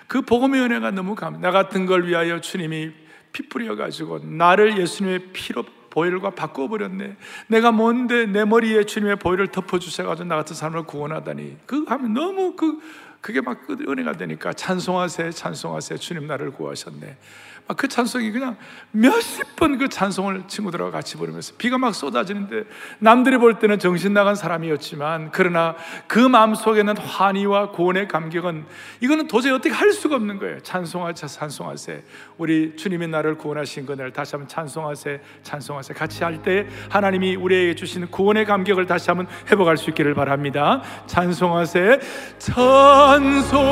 그 0.07 0.23
복음의 0.23 0.61
은혜가 0.61 0.91
너무 0.91 1.15
감. 1.15 1.41
나 1.41 1.51
같은 1.51 1.87
걸 1.87 2.07
위하여 2.07 2.41
주님이 2.41 2.93
피 3.33 3.49
뿌려 3.49 3.75
가지고 3.77 4.19
나를 4.19 4.79
예수님의 4.79 5.33
피로 5.33 5.65
보혈과 5.95 6.31
바꿔 6.31 6.67
버렸네. 6.67 7.17
내가 7.47 7.71
뭔데 7.71 8.27
내 8.27 8.45
머리에 8.45 8.85
주님의 8.85 9.17
보혈을 9.17 9.49
덮어 9.49 9.79
주셔 9.79 10.05
가지고 10.05 10.29
나 10.29 10.35
같은 10.35 10.57
사람을 10.57 10.83
구원하다니. 10.83 11.59
그 11.67 11.85
하면 11.87 12.13
너무 12.13 12.57
그 12.57 12.81
그게 13.21 13.41
막그 13.41 13.85
은혜가 13.89 14.15
되니까 14.15 14.53
찬송하세 14.53 15.31
찬송하세 15.31 15.97
주님 15.97 16.27
나를 16.27 16.51
구하셨네. 16.51 17.17
막그 17.67 17.89
찬송이 17.89 18.31
그냥 18.31 18.57
몇십 18.93 19.57
번 19.57 19.79
그 19.79 19.89
찬송을 19.89 20.45
친구들하고 20.47 20.93
같이 20.93 21.17
부르면서 21.17 21.55
비가 21.57 21.79
막 21.79 21.95
쏟아지는데 21.95 22.65
남들이 22.99 23.39
볼 23.39 23.59
때는 23.59 23.79
정신 23.79 24.13
나간 24.13 24.35
사람이었지만 24.35 25.31
그러나 25.33 25.75
그 26.07 26.19
마음 26.19 26.55
속에는 26.55 26.99
환희와 26.99 27.71
고원의 27.71 28.07
감격은 28.09 28.67
이거는 29.01 29.27
도저히 29.27 29.53
어떻게 29.53 29.75
할 29.75 29.93
수가 29.93 30.17
없는 30.17 30.39
거예요. 30.39 30.61
찬송하세 30.61 31.27
찬송하세 31.27 32.05
우리 32.37 32.77
주님이 32.77 33.07
나를 33.09 33.39
구원하신 33.39 33.87
그날 33.87 34.13
다시 34.13 34.37
한번 34.37 34.49
찬송하세 34.49 35.21
찬송하세 35.43 35.95
같이 35.95 36.23
할 36.23 36.43
때 36.43 36.67
하나님이 36.91 37.37
우리에게 37.37 37.75
주신 37.75 38.07
구원의 38.11 38.45
감격을 38.45 38.87
다시 38.87 39.09
한번 39.11 39.27
회복할 39.51 39.79
수 39.79 39.89
있기를 39.91 40.15
바랍니다. 40.15 40.83
찬송하세 41.07 42.01
찬송하세 42.39 43.65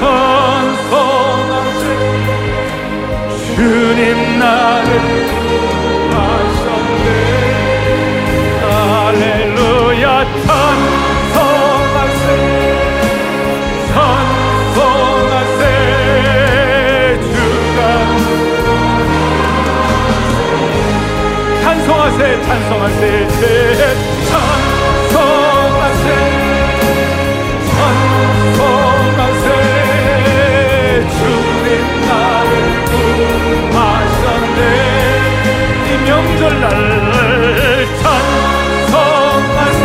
찬송하세 0.00 1.25
주님 3.56 4.38
나를 4.38 4.90
구하셨네. 6.10 7.06
할렐루야. 8.60 10.04
찬송하세. 10.44 12.24
찬송하세. 13.94 15.62
주가. 17.32 17.80
찬송하세 21.62 22.20
찬송하세. 22.42 23.02
찬송하세 23.28 24.55
명절날 36.46 37.86
찬송하세 38.02 39.82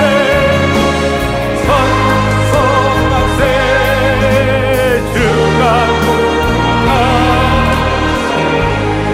찬송하세. 1.65 3.41
주가 5.13 5.61
구하 6.01 6.89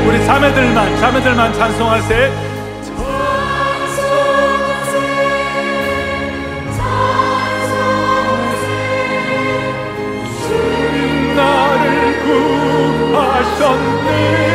우리 0.07 0.15
자매들만 0.25 0.77
자매들만 0.97 1.41
찬송하세. 1.53 2.11
나를 11.37 11.85
구하셨네 13.13 14.46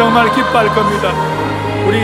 정말 0.00 0.34
기뻐할 0.34 0.66
겁니다. 0.68 1.12
우리 1.86 2.00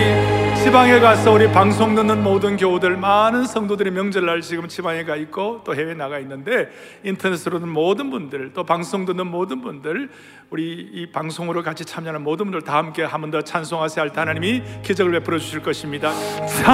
지방에 0.63 1.01
가서 1.01 1.33
우리 1.33 1.51
방송 1.51 1.95
듣는 1.95 2.23
모든 2.23 2.59
교우들 2.59 2.95
많은 2.99 3.47
성도들이 3.47 3.91
명절날 3.91 4.43
지금 4.43 4.69
지방에 4.69 5.03
가 5.05 5.17
있고 5.17 5.63
또 5.65 5.75
해외 5.75 5.95
나가 5.95 6.19
있는데 6.19 6.69
인터넷으로 7.05 7.59
듣는 7.59 7.73
모든 7.73 8.11
분들 8.11 8.53
또 8.53 8.65
방송 8.65 9.07
듣는 9.07 9.27
모든 9.29 9.63
분들 9.63 10.11
우리 10.51 10.91
이 10.93 11.07
방송으로 11.11 11.63
같이 11.63 11.87
참여하는 11.87 12.23
모든 12.23 12.45
분들 12.47 12.61
다 12.63 12.77
함께 12.77 13.03
한 13.03 13.23
번 13.23 13.31
더 13.31 13.41
찬송하세 13.41 13.99
할 14.03 14.11
때 14.11 14.21
하나님이 14.21 14.63
기적을 14.83 15.13
베풀어 15.13 15.39
주실 15.39 15.63
것입니다. 15.63 16.13
찬송하세 16.47 16.67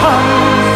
찬 0.00 0.75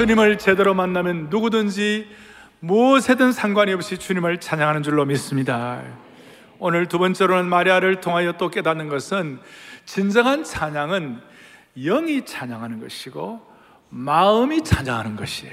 주님을 0.00 0.38
제대로 0.38 0.72
만나면 0.72 1.26
누구든지 1.28 2.08
무엇에든 2.60 3.32
상관이 3.32 3.74
없이 3.74 3.98
주님을 3.98 4.40
찬양하는 4.40 4.82
줄로 4.82 5.04
믿습니다. 5.04 5.82
오늘 6.58 6.86
두 6.86 6.98
번째로는 6.98 7.50
마리아를 7.50 8.00
통하여 8.00 8.32
또 8.38 8.48
깨닫는 8.48 8.88
것은 8.88 9.40
진정한 9.84 10.42
찬양은 10.42 11.20
영이 11.76 12.24
찬양하는 12.24 12.80
것이고 12.80 13.46
마음이 13.90 14.64
찬양하는 14.64 15.16
것이에요. 15.16 15.52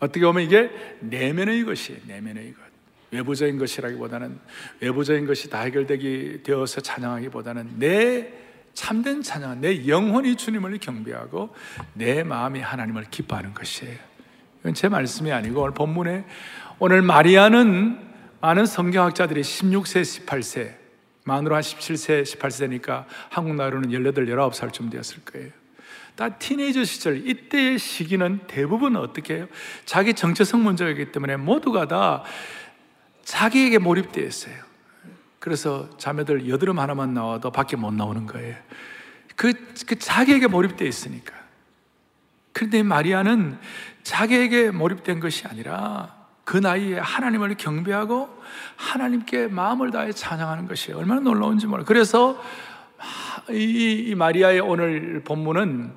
어떻게 0.00 0.26
보면 0.26 0.42
이게 0.42 0.68
내면의 0.98 1.62
것이에요. 1.62 2.00
내면의 2.08 2.52
것. 2.54 2.62
외부적인 3.12 3.56
것이라기보다는 3.56 4.36
외부적인 4.80 5.28
것이 5.28 5.48
다 5.48 5.60
해결되기 5.60 6.40
되어서 6.42 6.80
찬양하기보다는 6.80 7.78
내 7.78 8.32
참된 8.74 9.22
찬양, 9.22 9.60
내 9.60 9.86
영혼이 9.86 10.36
주님을 10.36 10.78
경배하고 10.78 11.54
내 11.94 12.22
마음이 12.22 12.60
하나님을 12.60 13.04
기뻐하는 13.10 13.54
것이에요. 13.54 13.96
이건 14.60 14.74
제 14.74 14.88
말씀이 14.88 15.32
아니고 15.32 15.62
오늘 15.62 15.74
본문에 15.74 16.24
오늘 16.78 17.02
마리아는 17.02 18.08
많은 18.40 18.66
성경학자들이 18.66 19.42
16세, 19.42 20.26
18세, 20.26 20.74
만으로 21.24 21.54
한 21.54 21.62
17세, 21.62 22.22
18세니까 22.22 23.04
한국 23.28 23.54
나이로는 23.54 23.90
18, 23.92 24.26
19살쯤 24.26 24.90
되었을 24.90 25.24
거예요. 25.24 25.50
다 26.16 26.30
티네이저 26.30 26.84
시절, 26.84 27.26
이때의 27.28 27.78
시기는 27.78 28.40
대부분 28.46 28.96
어떻게 28.96 29.36
해요? 29.36 29.48
자기 29.84 30.14
정체성 30.14 30.62
문제이기 30.62 31.12
때문에 31.12 31.36
모두가 31.36 31.88
다 31.88 32.24
자기에게 33.24 33.78
몰입되어 33.78 34.26
있어요. 34.26 34.69
그래서 35.40 35.88
자매들 35.96 36.48
여드름 36.48 36.78
하나만 36.78 37.14
나와도 37.14 37.50
밖에 37.50 37.76
못 37.76 37.92
나오는 37.92 38.26
거예요. 38.26 38.54
그, 39.34 39.54
그 39.86 39.98
자기에게 39.98 40.46
몰입되어 40.46 40.86
있으니까. 40.86 41.34
그런데 42.52 42.82
마리아는 42.82 43.58
자기에게 44.02 44.70
몰입된 44.70 45.18
것이 45.18 45.46
아니라 45.46 46.14
그 46.44 46.58
나이에 46.58 46.98
하나님을 46.98 47.56
경배하고 47.56 48.28
하나님께 48.76 49.48
마음을 49.48 49.90
다해 49.90 50.12
찬양하는 50.12 50.68
것이 50.68 50.92
얼마나 50.92 51.20
놀라운지 51.20 51.66
몰라. 51.66 51.84
그래서 51.84 52.42
이, 53.50 54.08
이 54.08 54.14
마리아의 54.14 54.60
오늘 54.60 55.22
본문은 55.24 55.92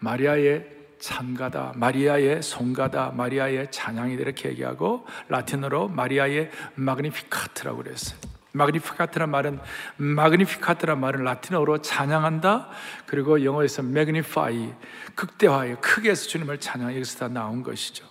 마리아의 0.00 0.66
참가다, 0.98 1.74
마리아의 1.76 2.42
송가다, 2.42 3.12
마리아의 3.12 3.70
찬양이 3.70 4.14
이렇게 4.14 4.48
얘기하고 4.48 5.06
라틴어로 5.28 5.88
마리아의 5.88 6.50
마그니피카트라고 6.74 7.84
그랬어요. 7.84 8.37
마그니피카트란 8.52 9.30
말은 9.30 9.58
마그니피카트란 9.96 10.98
말은 11.00 11.24
라틴어로 11.24 11.82
찬양한다. 11.82 12.68
그리고 13.06 13.44
영어에서 13.44 13.82
magnify 13.82 14.72
극대화해 15.14 15.76
크게 15.80 16.10
해서 16.10 16.28
주님을 16.28 16.58
찬양 16.58 16.94
여기서 16.94 17.18
다 17.18 17.28
나온 17.28 17.62
것이죠. 17.62 18.06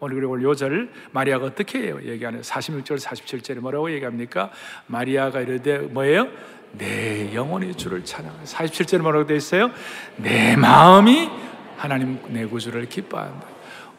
오늘 0.00 0.16
그리고 0.16 0.42
요절 0.42 0.90
마리아가 1.12 1.46
어떻게 1.46 1.80
해요? 1.80 1.98
얘기하는 2.02 2.42
46절 2.42 2.98
47절에 2.98 3.60
뭐라고 3.60 3.90
얘기합니까? 3.92 4.50
마리아가 4.86 5.40
이르되 5.40 5.78
뭐예요? 5.78 6.28
내 6.72 7.34
영혼이 7.34 7.74
주를 7.76 8.04
찬양. 8.04 8.44
47절에 8.44 8.98
뭐라고 8.98 9.26
되어 9.26 9.36
있어요? 9.36 9.70
내 10.16 10.56
마음이 10.56 11.30
하나님 11.78 12.18
내 12.28 12.44
구주를 12.44 12.88
기뻐한다. 12.88 13.46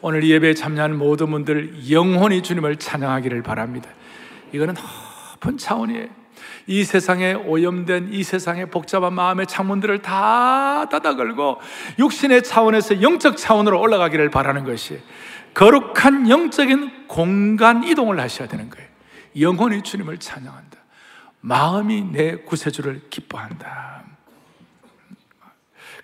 오늘 0.00 0.22
예배에 0.22 0.54
참여하는 0.54 0.96
모든 0.96 1.30
분들 1.30 1.90
영혼이 1.90 2.42
주님을 2.42 2.76
찬양하기를 2.76 3.42
바랍니다. 3.42 3.90
이거는 4.52 4.76
높은 5.38 5.56
차원이에요. 5.56 6.06
이 6.66 6.84
세상에 6.84 7.32
오염된 7.32 8.10
이 8.12 8.22
세상의 8.22 8.70
복잡한 8.70 9.14
마음의 9.14 9.46
창문들을 9.46 10.02
다 10.02 10.88
닫아 10.88 11.16
걸고 11.16 11.60
육신의 11.98 12.44
차원에서 12.44 13.02
영적 13.02 13.36
차원으로 13.36 13.80
올라가기를 13.80 14.30
바라는 14.30 14.64
것이 14.64 15.00
거룩한 15.54 16.28
영적인 16.28 17.08
공간 17.08 17.82
이동을 17.84 18.20
하셔야 18.20 18.46
되는 18.48 18.68
거예요. 18.70 18.86
영혼이 19.40 19.82
주님을 19.82 20.18
찬양한다. 20.18 20.78
마음이 21.40 22.12
내 22.12 22.36
구세주를 22.36 23.08
기뻐한다. 23.10 24.04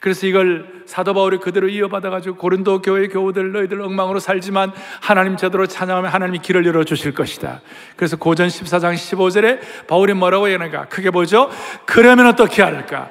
그래서 0.05 0.27
이걸 0.27 0.83
사도 0.85 1.15
바울이 1.15 1.39
그대로 1.39 1.67
이어받아가지고 1.67 2.37
고린도 2.37 2.83
교회 2.83 3.09
교우들 3.09 3.53
너희들 3.53 3.81
엉망으로 3.81 4.21
살지만 4.21 4.71
하나님 5.01 5.39
제대로 5.39 5.67
찬양하면 5.67 6.11
하나님이 6.11 6.41
길을 6.41 6.67
열어주실 6.67 7.15
것이다. 7.15 7.63
그래서 7.97 8.19
고전 8.19 8.49
14장 8.49 8.93
15절에 8.93 9.87
바울이 9.87 10.13
뭐라고 10.13 10.47
얘기하는가? 10.51 10.91
크게 10.91 11.11
보죠. 11.11 11.49
그러면 11.87 12.27
어떻게 12.27 12.63
할까? 12.63 13.09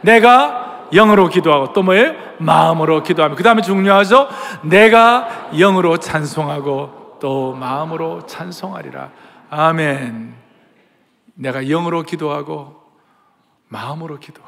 내가 0.00 0.88
영으로 0.94 1.28
기도하고 1.28 1.74
또 1.74 1.82
뭐예요? 1.82 2.14
마음으로 2.38 3.02
기도하며 3.02 3.34
그 3.34 3.42
다음에 3.42 3.60
중요하죠. 3.60 4.28
내가 4.62 5.50
영으로 5.52 5.98
찬송하고 5.98 7.18
또 7.20 7.52
마음으로 7.52 8.24
찬송하리라. 8.24 9.10
아멘. 9.50 10.34
내가 11.34 11.64
영으로 11.64 12.02
기도하고 12.02 12.80
마음으로 13.68 14.18
기도하고 14.18 14.47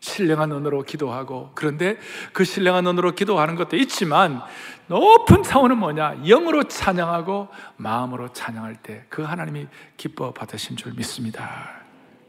신령한 0.00 0.48
눈으로 0.50 0.82
기도하고 0.82 1.50
그런데 1.54 1.96
그 2.32 2.44
신령한 2.44 2.84
눈으로 2.84 3.14
기도하는 3.14 3.56
것도 3.56 3.76
있지만 3.76 4.40
높은 4.86 5.42
차원은 5.42 5.78
뭐냐? 5.78 6.22
영으로 6.24 6.64
찬양하고 6.64 7.48
마음으로 7.76 8.32
찬양할 8.32 8.76
때 8.76 9.04
그 9.08 9.22
하나님이 9.22 9.66
기뻐 9.96 10.32
받으신 10.32 10.76
줄 10.76 10.92
믿습니다. 10.94 11.70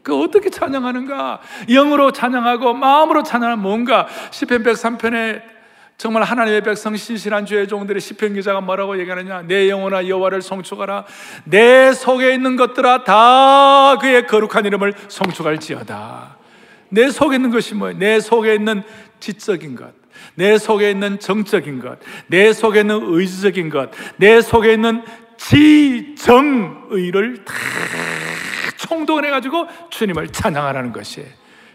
그 0.02 0.18
어떻게 0.20 0.50
찬양하는가? 0.50 1.40
영으로 1.68 2.10
찬양하고 2.12 2.74
마음으로 2.74 3.22
찬양하는 3.22 3.62
뭔가 3.62 4.08
시편 4.30 4.62
103편에 4.62 5.42
정말 5.98 6.22
하나님의 6.22 6.62
백성 6.62 6.96
신실한 6.96 7.44
주의 7.44 7.68
종들의 7.68 8.00
시편 8.00 8.32
기자가 8.34 8.62
뭐라고 8.62 8.98
얘기하느냐? 8.98 9.42
내 9.42 9.68
영혼아 9.68 10.08
여호와를 10.08 10.40
송축하라. 10.40 11.04
내 11.44 11.92
속에 11.92 12.32
있는 12.32 12.56
것들아 12.56 13.04
다 13.04 13.98
그의 13.98 14.26
거룩한 14.26 14.64
이름을 14.64 14.94
송축할지어다. 15.08 16.39
내 16.90 17.10
속에 17.10 17.36
있는 17.36 17.50
것이 17.50 17.74
뭐예요? 17.74 17.98
내 17.98 18.20
속에 18.20 18.54
있는 18.54 18.82
지적인 19.20 19.76
것, 19.76 19.92
내 20.34 20.58
속에 20.58 20.90
있는 20.90 21.18
정적인 21.18 21.80
것, 21.80 21.98
내 22.26 22.52
속에 22.52 22.80
있는 22.80 23.00
의지적인 23.02 23.70
것, 23.70 23.90
내 24.16 24.40
속에 24.40 24.74
있는 24.74 25.02
지정의를 25.36 27.44
다 27.44 27.54
총동원해가지고 28.76 29.66
주님을 29.90 30.28
찬양하라는 30.28 30.92
것이에요. 30.92 31.28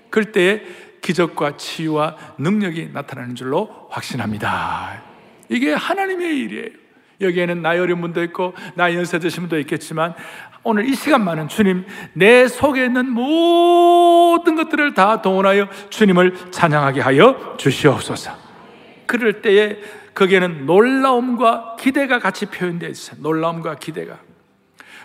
그럴 0.09 0.31
때 0.31 0.63
기적과 1.01 1.57
치유와 1.57 2.15
능력이 2.37 2.89
나타나는 2.93 3.35
줄로 3.35 3.87
확신합니다. 3.91 5.03
이게 5.49 5.73
하나님의 5.73 6.37
일이에요. 6.37 6.69
여기에는 7.21 7.61
나이 7.61 7.79
어린 7.79 8.01
분도 8.01 8.23
있고 8.23 8.53
나이 8.75 8.95
연세 8.95 9.19
드신 9.19 9.43
분도 9.43 9.59
있겠지만 9.59 10.15
오늘 10.67 10.89
이 10.89 10.95
시간만은 10.95 11.47
주님 11.47 11.85
내 12.13 12.47
속에 12.47 12.85
있는 12.85 13.11
모든 13.11 14.55
것들을 14.55 14.95
다 14.95 15.21
동원하여 15.21 15.69
주님을 15.91 16.51
찬양하게 16.51 17.01
하여 17.01 17.55
주시옵소서. 17.57 18.31
그럴 19.05 19.43
때에 19.43 19.77
거기에는 20.15 20.65
놀라움과 20.65 21.75
기대가 21.79 22.17
같이 22.17 22.47
표현되어 22.47 22.89
있어요. 22.89 23.21
놀라움과 23.21 23.75
기대가. 23.75 24.17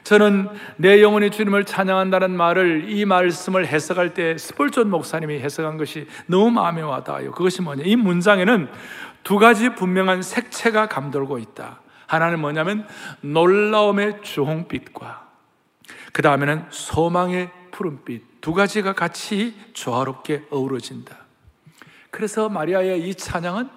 저는 0.03 0.49
내 0.77 1.03
영혼이 1.03 1.31
주님을 1.31 1.66
찬양한다는 1.66 2.31
말을 2.31 2.88
이 2.88 3.05
말씀을 3.05 3.66
해석할 3.66 4.14
때 4.14 4.38
스폴존 4.38 4.88
목사님이 4.88 5.40
해석한 5.40 5.77
것이 5.77 6.07
너무 6.25 6.51
마음에 6.51 6.81
와닿아요. 6.81 7.33
그것이 7.33 7.61
뭐냐? 7.61 7.83
이 7.85 7.96
문장에는 7.96 8.66
두 9.25 9.38
가지 9.38 9.75
분명한 9.75 10.23
색채가 10.23 10.87
감돌고 10.87 11.37
있다. 11.37 11.83
하나는 12.07 12.40
뭐냐면 12.40 12.87
놀라움의 13.20 14.23
주홍빛과 14.23 15.30
그 16.12 16.23
다음에는 16.23 16.66
소망의 16.70 17.51
푸른빛 17.70 18.40
두 18.40 18.55
가지가 18.55 18.94
같이 18.94 19.55
조화롭게 19.73 20.46
어우러진다. 20.51 21.16
그래서 22.11 22.49
마리아의 22.49 23.09
이 23.09 23.14
찬양은 23.14 23.68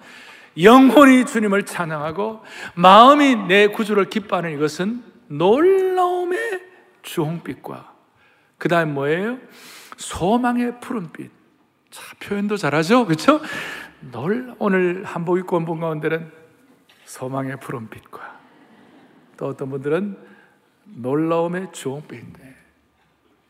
영혼이 0.62 1.26
주님을 1.26 1.64
찬양하고 1.66 2.42
마음이 2.74 3.36
내 3.48 3.66
구주를 3.68 4.08
기뻐하는 4.08 4.52
이것은 4.54 5.02
놀라움의 5.28 6.38
주홍빛과 7.02 7.92
그 8.58 8.68
다음 8.68 8.94
뭐예요? 8.94 9.38
소망의 9.96 10.80
푸른빛. 10.80 11.30
자, 11.90 12.02
표현도 12.20 12.56
잘하죠? 12.56 13.04
그렇죠? 13.06 13.40
놀 14.10 14.54
오늘 14.58 15.04
한복 15.04 15.38
입고 15.38 15.56
온 15.56 15.64
분 15.64 15.80
가운데는 15.80 16.30
소망의 17.04 17.58
푸른빛과 17.60 18.38
또 19.36 19.48
어떤 19.48 19.70
분들은 19.70 20.16
놀라움의 20.84 21.68
주홍빛인데 21.72 22.54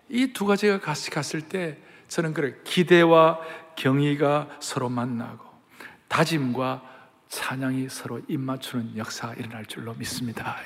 이두 0.09 0.47
가지가 0.47 0.81
같이 0.81 1.11
갔을 1.11 1.43
때 1.43 1.79
저는 2.09 2.35
그래 2.35 2.55
기대와 2.65 3.41
경의가 3.77 4.57
서로 4.61 4.89
만나고 4.89 5.45
다짐과 6.09 6.83
찬양이 7.29 7.89
서로 7.89 8.21
입맞추는 8.29 8.97
역사가 8.97 9.35
일어날 9.35 9.67
줄로 9.67 9.95
믿습니다. 9.95 10.57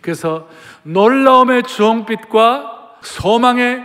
그래서 0.00 0.48
놀라움의 0.84 1.64
주홍빛과 1.64 3.00
소망의 3.02 3.82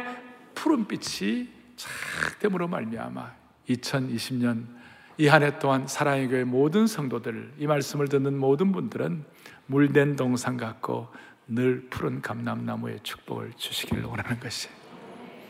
푸른빛이 0.53 1.49
착됨으로 1.77 2.67
말미암아 2.67 3.31
2020년 3.69 4.79
이 5.19 5.27
한 5.27 5.43
해 5.43 5.59
동안 5.59 5.85
사랑의 5.85 6.29
교회 6.29 6.43
모든 6.45 6.87
성도들, 6.87 7.53
이 7.57 7.67
말씀을 7.67 8.07
듣는 8.07 8.37
모든 8.37 8.71
분들은 8.71 9.25
물된 9.65 10.15
동산 10.15 10.55
같고 10.55 11.09
늘 11.49 11.87
푸른 11.89 12.21
감람나무의 12.21 12.99
축복을 13.01 13.53
주시기를 13.57 14.03
원하는 14.03 14.39
것이 14.39 14.69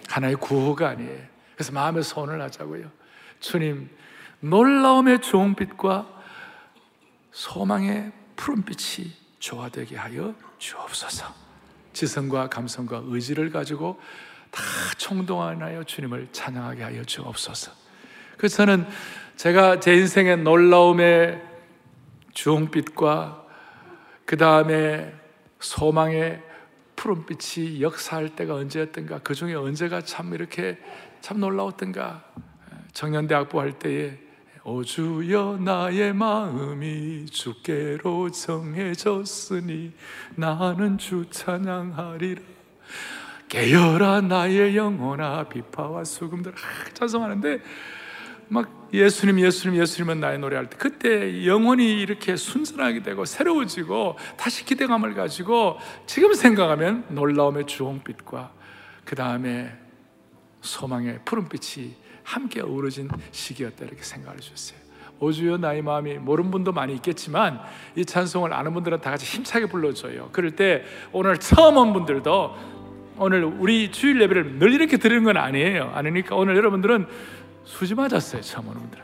하나의 0.07 0.35
구호가 0.35 0.89
아니에요. 0.89 1.19
그래서 1.53 1.73
마음의 1.73 2.03
소원을 2.03 2.41
하자고요. 2.41 2.89
주님, 3.41 3.89
놀라움의 4.39 5.21
좋은 5.21 5.55
빛과 5.55 6.07
소망의 7.31 8.13
푸른빛이 8.37 9.11
조화되게 9.39 9.97
하여 9.97 10.33
주옵소서. 10.57 11.33
지성과 11.91 12.47
감성과 12.47 13.03
의지를 13.05 13.49
가지고 13.49 13.99
다 14.51 14.61
총동원하여 14.97 15.83
주님을 15.83 16.29
찬양하게 16.31 16.83
하여 16.83 17.03
주옵소서. 17.03 17.71
그래서 18.37 18.57
저는 18.57 18.87
제가 19.35 19.81
제 19.81 19.95
인생의 19.95 20.37
놀라움의 20.37 21.43
주홍빛과 22.33 23.45
그 24.25 24.37
다음에 24.37 25.18
소망의 25.59 26.41
푸른빛이 26.95 27.81
역사할 27.81 28.35
때가 28.35 28.55
언제였던가 28.55 29.19
그 29.19 29.33
중에 29.33 29.53
언제가 29.55 30.01
참 30.01 30.33
이렇게 30.33 30.77
참 31.21 31.39
놀라웠던가 31.39 32.23
청년대학부 32.93 33.59
할 33.59 33.79
때에 33.79 34.17
오 34.65 34.83
주여 34.83 35.59
나의 35.61 36.13
마음이 36.13 37.25
주께로 37.27 38.29
정해졌으니 38.31 39.93
나는 40.35 40.97
주 40.97 41.25
찬양하리라. 41.29 42.41
깨어라 43.47 44.21
나의 44.21 44.75
영혼아 44.75 45.49
비파와 45.49 46.03
수금들. 46.03 46.51
아, 46.51 46.93
찬송하는데 46.93 47.61
막 48.49 48.89
예수님 48.91 49.39
예수님 49.39 49.79
예수님은 49.79 50.19
나의 50.19 50.39
노래할 50.39 50.69
때 50.69 50.77
그때 50.77 51.45
영혼이 51.45 52.01
이렇게 52.01 52.35
순전하게 52.35 53.03
되고 53.03 53.23
새로워지고 53.23 54.17
다시 54.37 54.65
기대감을 54.65 55.13
가지고 55.13 55.77
지금 56.07 56.33
생각하면 56.33 57.05
놀라움의 57.09 57.67
주홍빛과 57.67 58.51
그 59.05 59.15
다음에 59.15 59.71
소망의 60.61 61.19
푸른빛이 61.25 61.95
함께 62.23 62.61
어우러진 62.61 63.09
시기였다 63.31 63.85
이렇게 63.85 64.01
생각을 64.01 64.39
주셨어요. 64.39 64.79
오주여 65.19 65.57
나의 65.57 65.81
마음이 65.81 66.15
모르는 66.15 66.49
분도 66.49 66.71
많이 66.71 66.93
있겠지만 66.95 67.59
이 67.95 68.05
찬송을 68.05 68.53
아는 68.53 68.73
분들은 68.73 69.01
다 69.01 69.11
같이 69.11 69.25
힘차게 69.25 69.67
불러줘요. 69.67 70.29
그럴 70.31 70.55
때 70.55 70.83
오늘 71.11 71.37
처음 71.37 71.77
온 71.77 71.93
분들도 71.93 72.55
오늘 73.17 73.43
우리 73.43 73.91
주일 73.91 74.21
예배를 74.21 74.59
늘 74.59 74.73
이렇게 74.73 74.97
드리는 74.97 75.23
건 75.23 75.37
아니에요. 75.37 75.91
아니니까 75.93 76.35
오늘 76.35 76.55
여러분들은 76.55 77.05
수지 77.65 77.93
맞았어요 77.95 78.41
처음 78.41 78.67
오는 78.69 78.79
분들은. 78.81 79.03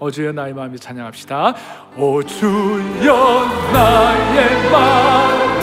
오주여 0.00 0.32
나의 0.32 0.54
마음이 0.54 0.78
찬양합시다. 0.78 1.54
오 1.96 2.22
주여 2.22 3.46
나의 3.72 4.70
마음이 4.70 5.62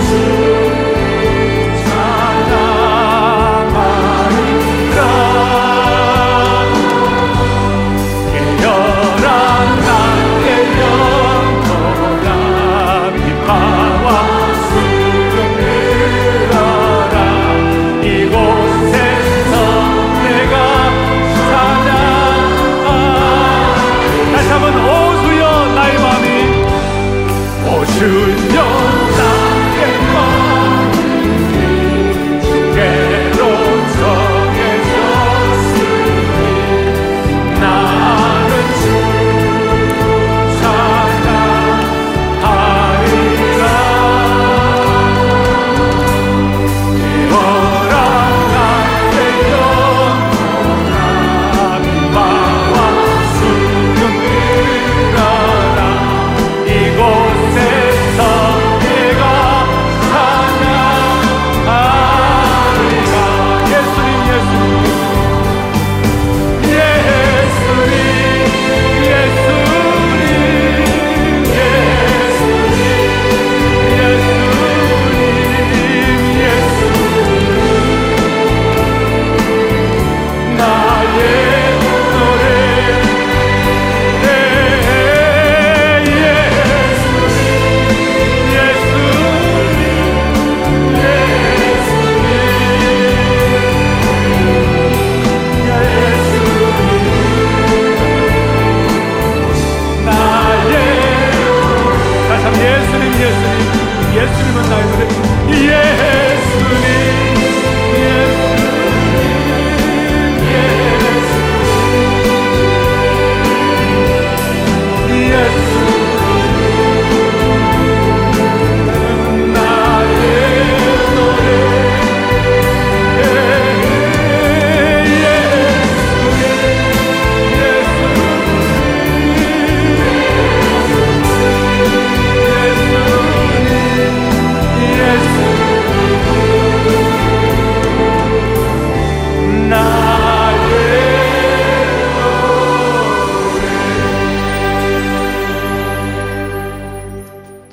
to 27.99 28.28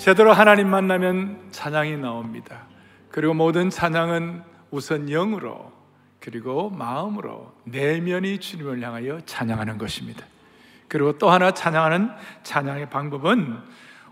제대로 0.07 0.33
하나님 0.33 0.69
만나면 0.69 1.49
찬양이 1.51 1.97
나옵니다. 1.97 2.69
그리고 3.11 3.35
모든 3.35 3.71
찬양은 3.71 4.41
우선 4.71 5.07
영으로 5.07 5.73
그리고 6.21 6.71
마음으로 6.71 7.53
내면이 7.65 8.39
주님을 8.39 8.81
향하여 8.83 9.21
찬양하는 9.27 9.79
것입니다. 9.79 10.25
그리고 10.87 11.19
또 11.19 11.29
하나 11.29 11.51
찬양하는 11.51 12.13
찬양의 12.45 12.89
방법은 12.89 13.59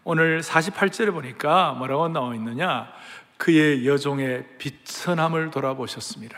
오늘 0.02 0.40
48절에 0.40 1.12
보니까 1.12 1.74
뭐라고 1.74 2.08
나와 2.08 2.34
있느냐? 2.34 2.88
그의 3.36 3.86
여종의 3.86 4.48
비천함을 4.58 5.52
돌아보셨습니다. 5.52 6.36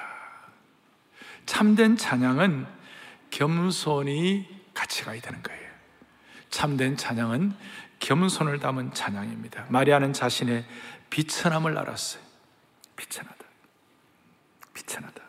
참된 1.47 1.97
찬양은 1.97 2.66
겸손이 3.31 4.49
같이 4.75 5.03
가야 5.03 5.19
되는 5.23 5.42
거예요. 5.42 5.66
참된 6.51 6.99
찬양은 6.99 7.55
겸손을 8.07 8.61
담은 8.61 8.95
찬양입니다. 8.95 9.66
마리아는 9.69 10.12
자신의 10.12 10.64
비천함을 11.11 11.77
알았어요. 11.77 12.23
비천하다. 12.95 13.45
비천하다. 14.75 15.23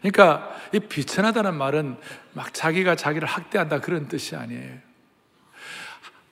그러니까 0.00 0.56
이 0.72 0.78
비천하다는 0.78 1.56
말은 1.56 1.98
막 2.34 2.54
자기가 2.54 2.94
자기를 2.94 3.26
학대한다 3.26 3.80
그런 3.80 4.06
뜻이 4.06 4.36
아니에요. 4.36 4.78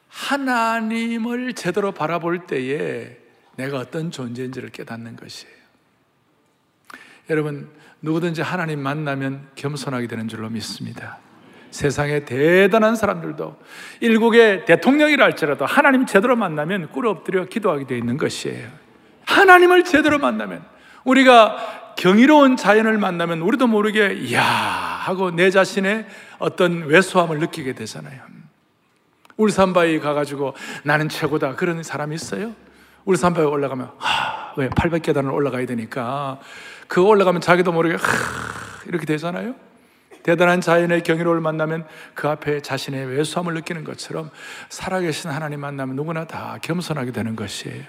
하나님을 0.09 1.55
제대로 1.55 1.91
바라볼 1.91 2.47
때에 2.47 3.19
내가 3.57 3.79
어떤 3.79 4.13
존재인지를 4.13 4.69
깨닫는 4.69 5.17
것이에요. 5.17 5.57
여러분, 7.29 7.73
누구든지 8.03 8.41
하나님 8.41 8.79
만나면 8.79 9.51
겸손하게 9.57 10.07
되는 10.07 10.29
줄로 10.29 10.49
믿습니다. 10.49 11.19
세상에 11.77 12.25
대단한 12.25 12.97
사람들도 12.97 13.57
일국의 14.01 14.65
대통령이라 14.65 15.25
할지라도 15.25 15.67
하나님 15.67 16.07
제대로 16.07 16.35
만나면 16.35 16.91
꿇어 16.91 17.11
엎드려 17.11 17.45
기도하게 17.45 17.87
되어 17.87 17.99
있는 17.99 18.17
것이에요. 18.17 18.69
하나님을 19.27 19.85
제대로 19.85 20.19
만나면 20.19 20.65
우리가 21.05 21.95
경이로운 21.99 22.57
자연을 22.57 22.97
만나면 22.99 23.41
우리도 23.41 23.67
모르게 23.67 24.15
이야 24.15 24.43
하고 24.43 25.31
내 25.31 25.51
자신의 25.51 26.07
어떤 26.39 26.85
왜소함을 26.85 27.39
느끼게 27.41 27.75
되잖아요. 27.75 28.21
울산바위 29.37 30.01
가가지고 30.01 30.55
나는 30.83 31.11
최고다 31.11 31.57
그런 31.57 31.83
사람이 31.83 32.15
있어요? 32.15 32.55
울산바위 33.05 33.47
올라가면 33.47 33.91
하, 33.99 34.55
왜 34.57 34.71
800계단을 34.71 35.33
올라가야 35.33 35.67
되니까 35.67 36.41
그 36.89 37.03
올라가면 37.03 37.43
자기도 37.43 37.71
모르게 37.73 37.97
하, 37.97 38.03
이렇게 38.87 39.05
되잖아요. 39.05 39.55
대단한 40.27 40.61
자연의 40.61 41.05
경이로움을 41.05 41.41
만나면 41.41 41.87
그 42.15 42.29
앞에 42.29 42.61
자신의 42.61 43.07
외소함을 43.07 43.55
느끼는 43.55 43.85
것처럼 43.85 44.31
살아계신 44.69 45.31
하나님 45.31 45.61
만나면 45.61 45.95
누구나 45.95 46.25
다 46.27 46.59
겸손하게 46.63 47.13
되는 47.13 47.37
것이에요. 47.37 47.85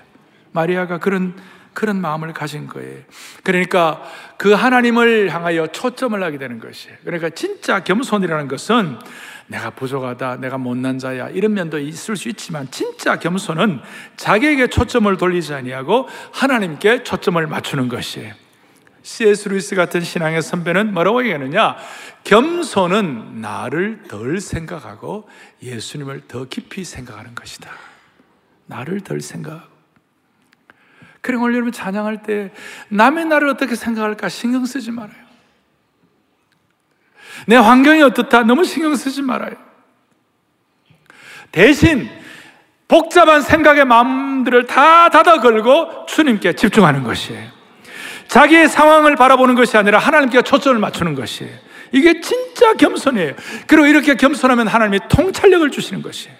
마리아가 0.52 1.00
그런 1.00 1.36
그런 1.74 2.00
마음을 2.00 2.34
가진 2.34 2.68
거예요. 2.68 3.00
그러니까 3.44 4.04
그 4.38 4.52
하나님을 4.52 5.34
향하여 5.34 5.68
초점을 5.68 6.22
하게 6.22 6.38
되는 6.38 6.60
것이에요. 6.60 6.98
그러니까 7.04 7.32
진짜 7.32 7.84
겸손이라는 7.84 8.48
것은 8.48 9.00
내가 9.48 9.72
부족하다, 9.72 10.38
내가 10.38 10.60
못난 10.60 11.00
자야 11.00 11.30
이런 11.30 11.56
면도 11.56 11.80
있을 11.80 12.16
수 12.16 12.30
있지만 12.30 12.70
진짜 12.70 13.18
겸손은 13.18 13.80
자기에게 14.16 14.68
초점을 14.68 15.16
돌리지 15.18 15.56
아니하고 15.56 16.08
하나님께 16.34 17.02
초점을 17.02 17.46
맞추는 17.48 17.88
것이에요. 17.88 18.47
C.S. 19.08 19.48
루이스 19.48 19.76
같은 19.76 20.02
신앙의 20.02 20.42
선배는 20.42 20.94
뭐라고 20.94 21.22
얘기하느냐? 21.22 21.78
겸손은 22.26 23.40
나를 23.40 24.04
덜 24.10 24.42
생각하고 24.42 25.30
예수님을 25.64 26.28
더 26.28 26.44
깊이 26.44 26.84
생각하는 26.84 27.34
것이다. 27.34 27.72
나를 28.66 29.00
덜 29.00 29.22
생각하고. 29.22 29.72
그래, 31.22 31.38
오늘 31.38 31.54
여러분 31.54 31.72
찬양할 31.72 32.24
때 32.24 32.52
남의 32.90 33.28
나를 33.28 33.48
어떻게 33.48 33.76
생각할까 33.76 34.28
신경 34.28 34.66
쓰지 34.66 34.92
말아요. 34.92 35.26
내 37.48 37.56
환경이 37.56 38.02
어떻다 38.02 38.44
너무 38.44 38.66
신경 38.66 38.94
쓰지 38.94 39.22
말아요. 39.22 39.56
대신 41.54 42.10
복잡한 42.90 43.42
생각의 43.42 43.86
마음들을 43.86 44.66
다 44.66 45.08
닫아 45.10 45.40
걸고 45.40 46.08
주님께 46.08 46.58
집중하는 46.58 47.04
것이에요. 47.04 47.57
자기의 48.28 48.70
상황을 48.70 49.16
바라보는 49.16 49.56
것이 49.56 49.78
아니라 49.78 50.00
하나님께 50.00 50.42
초점을 50.42 50.78
맞추는 50.80 51.16
것이에요. 51.16 51.54
이게 51.92 52.20
진짜 52.20 52.74
겸손이에요. 52.74 53.34
그리고 53.68 53.86
이렇게 53.88 54.16
겸손하면 54.16 54.68
하나님이 54.68 55.00
통찰력을 55.10 55.70
주시는 55.72 56.02
것이에요. 56.02 56.36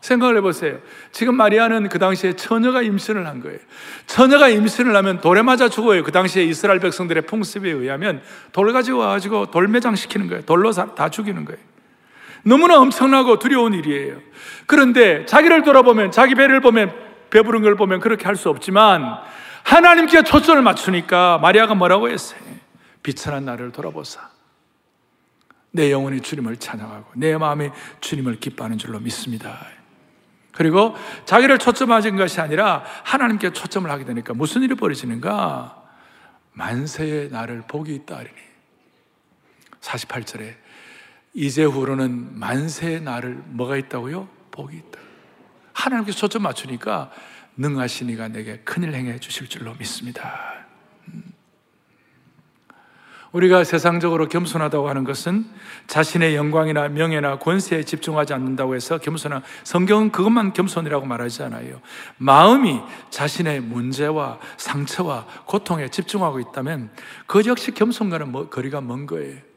생각을 0.00 0.36
해보세요. 0.38 0.78
지금 1.12 1.34
마리아는 1.36 1.88
그 1.88 1.98
당시에 1.98 2.32
처녀가 2.32 2.80
임신을 2.80 3.26
한 3.26 3.42
거예요. 3.42 3.58
처녀가 4.06 4.48
임신을 4.48 4.96
하면 4.96 5.20
돌에 5.20 5.42
맞아 5.42 5.68
죽어요. 5.68 6.02
그 6.04 6.12
당시에 6.12 6.42
이스라엘 6.44 6.78
백성들의 6.80 7.26
풍습에 7.26 7.70
의하면 7.70 8.22
돌 8.52 8.72
가지고 8.72 8.98
와가지고 8.98 9.50
돌매장 9.50 9.96
시키는 9.96 10.28
거예요. 10.28 10.42
돌로 10.44 10.72
다 10.72 11.08
죽이는 11.10 11.44
거예요. 11.44 11.60
너무나 12.42 12.78
엄청나고 12.78 13.38
두려운 13.38 13.74
일이에요. 13.74 14.16
그런데 14.64 15.26
자기를 15.26 15.62
돌아보면, 15.62 16.10
자기 16.10 16.34
배를 16.34 16.60
보면, 16.60 16.90
배부른 17.28 17.60
걸 17.60 17.74
보면 17.74 18.00
그렇게 18.00 18.24
할 18.24 18.36
수 18.36 18.48
없지만 18.48 19.18
하나님께 19.70 20.24
초점을 20.24 20.60
맞추니까 20.62 21.38
마리아가 21.38 21.76
뭐라고 21.76 22.10
했어요? 22.10 22.40
비천한 23.04 23.44
나를 23.44 23.70
돌아보사. 23.70 24.28
내 25.70 25.92
영혼이 25.92 26.22
주님을 26.22 26.56
찬양하고 26.56 27.12
내 27.14 27.36
마음이 27.36 27.70
주님을 28.00 28.40
기뻐하는 28.40 28.78
줄로 28.78 28.98
믿습니다. 28.98 29.64
그리고 30.50 30.96
자기를 31.24 31.58
초점하신 31.58 32.16
것이 32.16 32.40
아니라 32.40 32.82
하나님께 33.04 33.52
초점을 33.52 33.88
하게 33.88 34.04
되니까 34.04 34.34
무슨 34.34 34.62
일이 34.62 34.74
벌어지는가? 34.74 35.80
만세의 36.52 37.30
나를 37.30 37.62
복이 37.68 37.94
있다 37.94 38.16
하리니. 38.16 38.36
48절에 39.80 40.56
이제 41.32 41.62
후로는 41.62 42.40
만세의 42.40 43.02
나를 43.02 43.40
뭐가 43.46 43.76
있다고요? 43.76 44.28
복이 44.50 44.76
있다. 44.76 44.98
하나님께 45.74 46.10
초점 46.10 46.42
맞추니까 46.42 47.12
능하시니가 47.60 48.28
내게 48.28 48.58
큰일 48.64 48.94
행해 48.94 49.18
주실 49.18 49.48
줄로 49.48 49.74
믿습니다. 49.74 50.64
음. 51.08 51.22
우리가 53.32 53.62
세상적으로 53.64 54.28
겸손하다고 54.28 54.88
하는 54.88 55.04
것은 55.04 55.46
자신의 55.86 56.34
영광이나 56.34 56.88
명예나 56.88 57.38
권세에 57.38 57.84
집중하지 57.84 58.32
않는다고 58.32 58.74
해서 58.74 58.98
겸손한 58.98 59.42
성경은 59.62 60.10
그것만 60.10 60.52
겸손이라고 60.52 61.06
말하지 61.06 61.44
않아요. 61.44 61.80
마음이 62.16 62.80
자신의 63.10 63.60
문제와 63.60 64.40
상처와 64.56 65.26
고통에 65.46 65.88
집중하고 65.88 66.40
있다면 66.40 66.90
그 67.26 67.42
역시 67.46 67.72
겸손과는 67.72 68.32
뭐, 68.32 68.48
거리가 68.48 68.80
먼 68.80 69.06
거예요. 69.06 69.49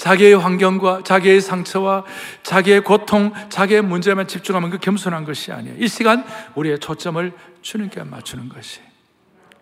자기의 0.00 0.32
환경과 0.32 1.02
자기의 1.04 1.42
상처와 1.42 2.04
자기의 2.42 2.82
고통, 2.82 3.34
자기의 3.50 3.82
문제만 3.82 4.26
집중하면 4.26 4.70
그 4.70 4.78
겸손한 4.78 5.26
것이 5.26 5.52
아니에요. 5.52 5.76
이 5.78 5.88
시간 5.88 6.24
우리의 6.54 6.78
초점을 6.78 7.30
주님께 7.60 8.04
맞추는 8.04 8.48
것이. 8.48 8.80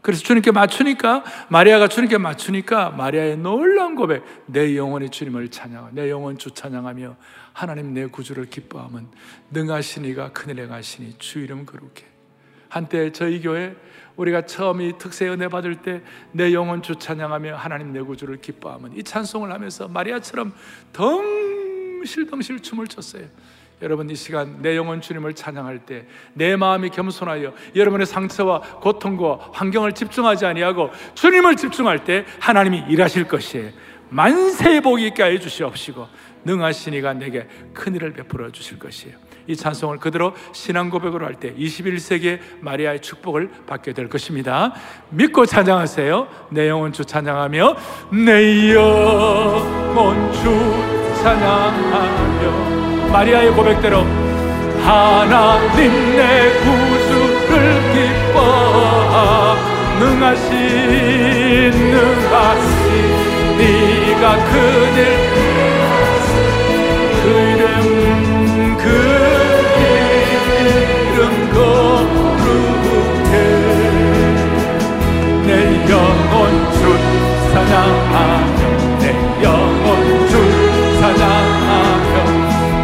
그래서 0.01 0.22
주님께 0.22 0.53
맞추니까 0.53 1.24
마리아가 1.48 1.88
주님께 1.88 2.18
맞추니까 2.18 2.90
마리아의 2.90 3.38
놀라운 3.38 3.96
고백 3.96 4.22
내 4.46 4.77
영혼이 4.77 5.11
주님을 5.11 5.48
찬양하며 5.48 5.90
내 5.94 6.09
영혼 6.09 6.38
주 6.38 6.53
찬양하며 6.53 7.16
하나님 7.53 7.92
내 7.92 8.07
구주를 8.07 8.48
기뻐하면 8.48 9.09
능하시니가 9.51 10.31
큰일 10.35 10.61
행하시니 10.61 11.16
주 11.18 11.40
이름 11.40 11.66
거룩해 11.66 12.05
한때 12.68 13.11
저희 13.11 13.40
교회 13.40 13.74
우리가 14.18 14.42
처음 14.42 14.81
이 14.83 14.98
특세 14.98 15.28
은혜 15.28 15.48
받을 15.48 15.76
때 15.76 16.02
내 16.33 16.52
영혼 16.52 16.83
주 16.83 16.96
찬양하며 16.96 17.57
하나님 17.57 17.92
내 17.92 18.00
구주를 18.00 18.40
기뻐하면 18.40 18.92
이 18.94 19.02
찬송을 19.02 19.50
하면서 19.50 19.88
마리아처럼 19.88 20.52
덩실덩실 20.92 22.61
춤을 22.61 22.87
췄어요. 22.88 23.24
여러분 23.81 24.11
이 24.11 24.14
시간 24.16 24.61
내 24.61 24.76
영혼 24.76 25.00
주님을 25.00 25.35
찬양할 25.35 25.87
때 25.87 26.07
내 26.35 26.57
마음이 26.57 26.90
겸손하여 26.90 27.54
여러분의 27.76 28.07
상처와 28.07 28.61
고통과 28.81 29.38
환경을 29.52 29.92
집중하지 29.92 30.46
아니하고 30.46 30.90
주님을 31.14 31.57
집중할 31.57 32.04
때 32.04 32.24
하나님이 32.40 32.85
일하실 32.88 33.28
것이에요. 33.28 33.70
만세 34.11 34.81
복이 34.81 35.07
있게 35.09 35.22
해 35.22 35.38
주시옵시고 35.38 36.07
능하시니가 36.44 37.14
내게 37.14 37.46
큰 37.72 37.94
일을 37.94 38.12
베풀어 38.14 38.50
주실 38.50 38.78
것이에요. 38.78 39.16
이 39.48 39.56
찬송을 39.56 39.98
그대로 39.98 40.34
신앙 40.52 40.90
고백으로 40.90 41.26
할 41.26 41.34
때 41.38 41.54
21세기의 41.54 42.38
마리아의 42.61 43.00
축복을 43.00 43.50
받게 43.66 43.92
될 43.92 44.08
것입니다. 44.08 44.74
믿고 45.11 45.46
찬양하세요. 45.46 46.28
내 46.50 46.68
영혼 46.68 46.92
주 46.92 47.04
찬양하며 47.04 47.76
내 48.24 48.74
영혼 48.74 50.32
주 50.32 50.50
찬양하며 51.22 53.08
마리아의 53.12 53.52
고백대로 53.52 54.00
하나님 54.84 56.16
내 56.16 56.50
구주를 56.61 57.80
기뻐 57.92 59.56
능하신 60.00 61.70
능하신 61.90 62.78
네가 63.58 64.37
그들 64.44 64.98
내 77.68 77.74
영혼 79.42 79.86
주 80.28 80.32
사랑하며 81.00 82.14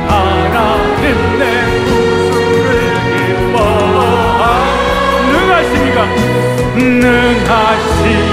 하나님 0.08 1.04
내 1.38 1.42
구슬을 1.84 2.68
기뻐하 3.16 3.96
아, 4.40 4.44
능하시니가 5.32 5.98
능하시니가 6.76 8.32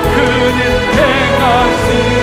그는 0.00 0.58
행하시니 0.96 2.20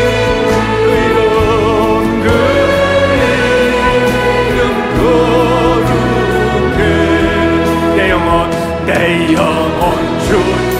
영혼 8.09 8.49
내 8.85 8.91
영혼 9.33 9.85
주 10.27 10.76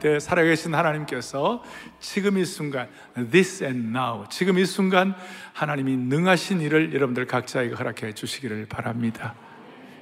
때 0.00 0.18
살아계신 0.18 0.74
하나님께서 0.74 1.62
지금 2.00 2.38
이 2.38 2.44
순간, 2.44 2.88
this 3.30 3.62
and 3.62 3.96
now, 3.96 4.24
지금 4.28 4.58
이 4.58 4.66
순간 4.66 5.14
하나님이 5.52 5.96
능하신 5.96 6.60
일을 6.60 6.92
여러분들 6.92 7.26
각자에게 7.26 7.74
허락해 7.74 8.14
주시기를 8.14 8.66
바랍니다. 8.66 9.34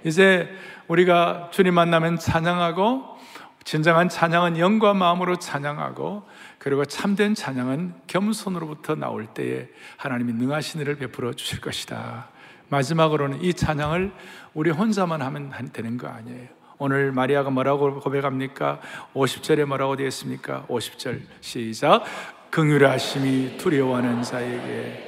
이제 0.04 0.48
우리가 0.86 1.50
주님 1.52 1.74
만나면 1.74 2.18
찬양하고 2.18 3.18
진정한 3.64 4.08
찬양은 4.08 4.58
영과 4.58 4.94
마음으로 4.94 5.36
찬양하고 5.36 6.26
그리고 6.58 6.86
참된 6.86 7.34
찬양은 7.34 7.94
겸손으로부터 8.06 8.94
나올 8.94 9.26
때에 9.26 9.68
하나님이 9.98 10.32
능하신 10.32 10.80
일을 10.80 10.96
베풀어 10.96 11.34
주실 11.34 11.60
것이다. 11.60 12.28
마지막으로는 12.70 13.42
이 13.42 13.52
찬양을 13.52 14.12
우리 14.54 14.70
혼자만 14.70 15.20
하면 15.20 15.52
되는 15.72 15.98
거 15.98 16.08
아니에요. 16.08 16.57
오늘 16.78 17.10
마리아가 17.10 17.50
뭐라고 17.50 17.98
고백합니까? 18.00 18.80
50절에 19.14 19.64
뭐라고 19.64 19.96
되어 19.96 20.06
있습니까? 20.06 20.64
50절 20.68 21.20
시작. 21.40 22.04
긍휼하심이 22.50 23.58
두려워하는 23.58 24.22
자에게. 24.22 25.06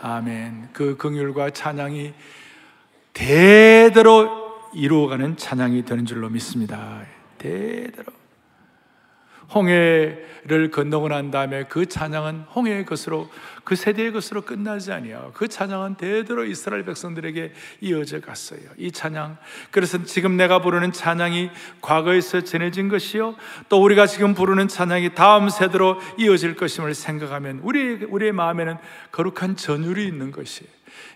아멘. 0.00 0.70
그 0.72 0.96
긍휼과 0.96 1.50
찬양이 1.50 2.14
대대로 3.12 4.70
이루어가는 4.72 5.36
찬양이 5.36 5.84
되는 5.84 6.06
줄로 6.06 6.30
믿습니다. 6.30 7.02
대대로 7.36 8.19
홍해를 9.54 10.70
건너고 10.70 11.08
난 11.08 11.30
다음에 11.30 11.64
그 11.64 11.86
찬양은 11.86 12.44
홍해의 12.54 12.86
것으로 12.86 13.28
그 13.64 13.76
세대의 13.76 14.12
것으로 14.12 14.42
끝나지 14.42 14.92
아니요. 14.92 15.32
그 15.34 15.48
찬양은 15.48 15.96
대대로 15.96 16.44
이스라엘 16.44 16.84
백성들에게 16.84 17.52
이어져 17.80 18.20
갔어요. 18.20 18.60
이 18.76 18.90
찬양. 18.90 19.38
그래서 19.70 20.02
지금 20.04 20.36
내가 20.36 20.60
부르는 20.60 20.92
찬양이 20.92 21.50
과거에서 21.80 22.42
전해진 22.42 22.88
것이요. 22.88 23.34
또 23.68 23.82
우리가 23.82 24.06
지금 24.06 24.34
부르는 24.34 24.68
찬양이 24.68 25.14
다음 25.14 25.48
세대로 25.48 26.00
이어질 26.18 26.56
것임을 26.56 26.94
생각하면 26.94 27.60
우리 27.62 28.04
우리의 28.04 28.32
마음에는 28.32 28.76
거룩한 29.12 29.56
전율이 29.56 30.06
있는 30.06 30.30
것이에요. 30.30 30.70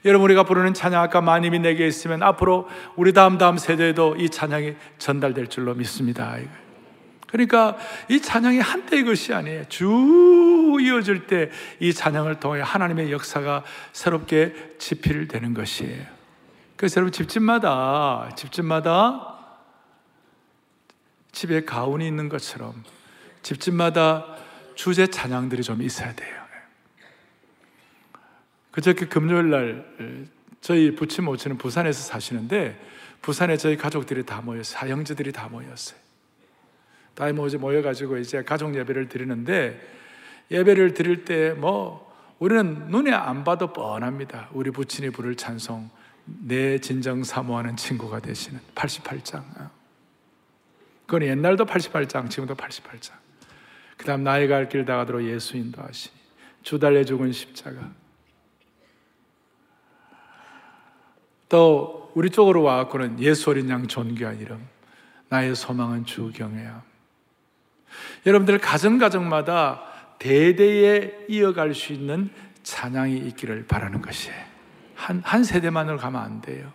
여러분 0.04 0.26
우리가 0.26 0.44
부르는 0.44 0.74
찬양 0.74 1.02
아까 1.02 1.20
마님이 1.20 1.60
내게 1.60 1.86
있으면 1.86 2.22
앞으로 2.22 2.68
우리 2.96 3.12
다음 3.12 3.38
다음 3.38 3.56
세대에도 3.56 4.16
이 4.16 4.28
찬양이 4.28 4.74
전달될 4.98 5.48
줄로 5.48 5.74
믿습니다. 5.74 6.36
그러니까 7.34 7.76
이 8.08 8.20
찬양이 8.20 8.60
한때의 8.60 9.02
것이 9.02 9.34
아니에요. 9.34 9.64
쭉 9.68 10.78
이어질 10.80 11.26
때 11.26 11.50
이 11.80 11.92
찬양을 11.92 12.38
통해 12.38 12.60
하나님의 12.62 13.10
역사가 13.10 13.64
새롭게 13.92 14.76
지필되는 14.78 15.52
것이에요. 15.52 16.06
그래서 16.76 17.00
여러분 17.00 17.10
집집마다 17.10 18.30
집집마다 18.36 19.36
집에 21.32 21.64
가운이 21.64 22.06
있는 22.06 22.28
것처럼 22.28 22.84
집집마다 23.42 24.36
주제 24.76 25.08
찬양들이 25.08 25.64
좀 25.64 25.82
있어야 25.82 26.14
돼요. 26.14 26.44
그저께 28.70 29.06
금요일 29.06 29.50
날 29.50 30.28
저희 30.60 30.94
부친 30.94 31.24
모친은 31.24 31.58
부산에서 31.58 32.00
사시는데 32.00 32.80
부산에 33.22 33.56
저희 33.56 33.76
가족들이 33.76 34.24
다 34.24 34.40
모였어요. 34.40 34.78
사형제들이 34.78 35.32
다 35.32 35.48
모였어요. 35.48 36.03
다 37.14 37.32
모여 37.32 37.58
모여가지고 37.58 38.18
이제 38.18 38.42
가족 38.42 38.74
예배를 38.74 39.08
드리는데 39.08 39.80
예배를 40.50 40.94
드릴 40.94 41.24
때 41.24 41.54
뭐 41.54 42.04
우리는 42.38 42.88
눈에 42.88 43.12
안 43.12 43.44
봐도 43.44 43.72
뻔합니다. 43.72 44.48
우리 44.52 44.70
부친이 44.70 45.10
부를 45.10 45.34
찬송 45.36 45.88
내 46.24 46.78
진정 46.78 47.22
사모하는 47.22 47.76
친구가 47.76 48.20
되시는 48.20 48.60
88장. 48.74 49.42
그건 51.06 51.22
옛날도 51.22 51.64
88장, 51.66 52.28
지금도 52.28 52.54
88장. 52.54 53.12
그 53.96 54.04
다음 54.04 54.24
나의 54.24 54.48
갈 54.48 54.68
길 54.68 54.84
다가도록 54.84 55.24
예수 55.24 55.56
인도하시니 55.56 56.14
주 56.62 56.78
달려 56.78 57.04
죽은 57.04 57.32
십자가. 57.32 57.90
또 61.48 62.10
우리 62.14 62.30
쪽으로 62.30 62.62
와갖고는 62.62 63.20
예수 63.20 63.50
어린 63.50 63.68
양 63.68 63.86
존귀한 63.86 64.40
이름 64.40 64.66
나의 65.28 65.54
소망은 65.54 66.04
주 66.04 66.32
경외함 66.32 66.82
여러분들 68.26 68.58
가정가정마다 68.58 69.82
대대에 70.18 71.26
이어갈 71.28 71.74
수 71.74 71.92
있는 71.92 72.30
찬양이 72.62 73.16
있기를 73.18 73.66
바라는 73.66 74.00
것이에요. 74.00 74.42
한, 74.94 75.20
한 75.24 75.44
세대만으로 75.44 75.98
가면 75.98 76.20
안 76.20 76.40
돼요. 76.40 76.72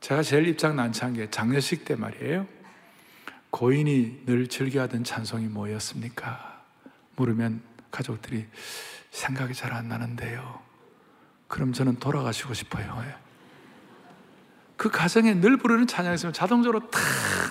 제가 0.00 0.22
제일 0.22 0.46
입장 0.46 0.76
난처한 0.76 1.14
게 1.14 1.30
장례식 1.30 1.84
때 1.84 1.96
말이에요. 1.96 2.46
고인이 3.50 4.22
늘 4.26 4.46
즐겨하던 4.48 5.04
찬송이 5.04 5.46
뭐였습니까? 5.46 6.62
물으면 7.16 7.62
가족들이 7.90 8.46
생각이 9.10 9.54
잘 9.54 9.72
안 9.72 9.88
나는데요. 9.88 10.60
그럼 11.48 11.72
저는 11.72 11.98
돌아가시고 11.98 12.54
싶어요. 12.54 13.04
그 14.76 14.90
가정에 14.90 15.34
늘 15.34 15.58
부르는 15.58 15.86
찬양이 15.86 16.14
있으면 16.14 16.32
자동적으로 16.32 16.88
탁 16.90 17.00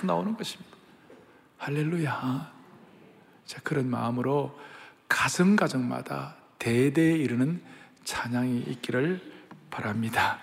나오는 0.04 0.36
것입니다. 0.36 0.76
할렐루야. 1.58 2.52
자, 3.52 3.60
그런 3.62 3.90
마음으로 3.90 4.58
가정 5.08 5.56
가정마다 5.56 6.36
대대에 6.58 7.12
이르는 7.18 7.62
찬양이 8.02 8.60
있기를 8.60 9.20
바랍니다. 9.68 10.38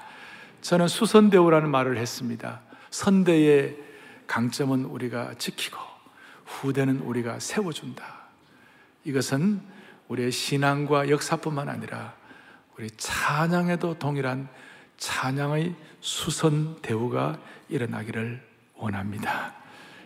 저는 0.61 0.87
수선대우라는 0.87 1.71
말을 1.71 1.97
했습니다. 1.97 2.61
선대의 2.91 3.75
강점은 4.27 4.85
우리가 4.85 5.33
지키고 5.39 5.79
후대는 6.45 6.99
우리가 6.99 7.39
세워준다. 7.39 8.05
이것은 9.05 9.59
우리의 10.07 10.31
신앙과 10.31 11.09
역사뿐만 11.09 11.67
아니라 11.67 12.13
우리 12.77 12.91
찬양에도 12.91 13.97
동일한 13.97 14.47
찬양의 14.97 15.73
수선 15.99 16.79
대우가 16.83 17.39
일어나기를 17.69 18.47
원합니다. 18.75 19.55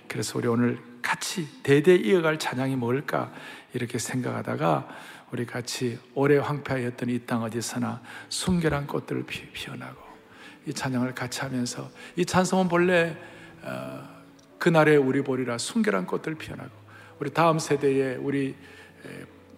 그래서 0.07 0.39
우리 0.39 0.47
오늘 0.47 0.92
같이 1.03 1.47
대대 1.61 1.95
이어갈 1.95 2.39
찬양이 2.39 2.75
뭘까 2.75 3.31
이렇게 3.73 3.99
생각하다가 3.99 4.87
우리 5.31 5.45
같이 5.45 5.99
오래 6.15 6.37
황폐하였던 6.37 7.09
이 7.09 7.19
땅 7.25 7.43
어디서나 7.43 8.01
순결한 8.29 8.87
꽃들을 8.87 9.25
피어나고 9.25 10.01
이 10.65 10.73
찬양을 10.73 11.13
같이 11.13 11.41
하면서 11.41 11.89
이 12.15 12.25
찬송은 12.25 12.67
본래 12.69 13.17
어, 13.61 14.09
그날의 14.59 14.97
우리 14.97 15.21
보리라 15.21 15.57
순결한 15.57 16.05
꽃들 16.07 16.35
피어나고 16.35 16.71
우리 17.19 17.31
다음 17.31 17.59
세대에 17.59 18.15
우리 18.15 18.55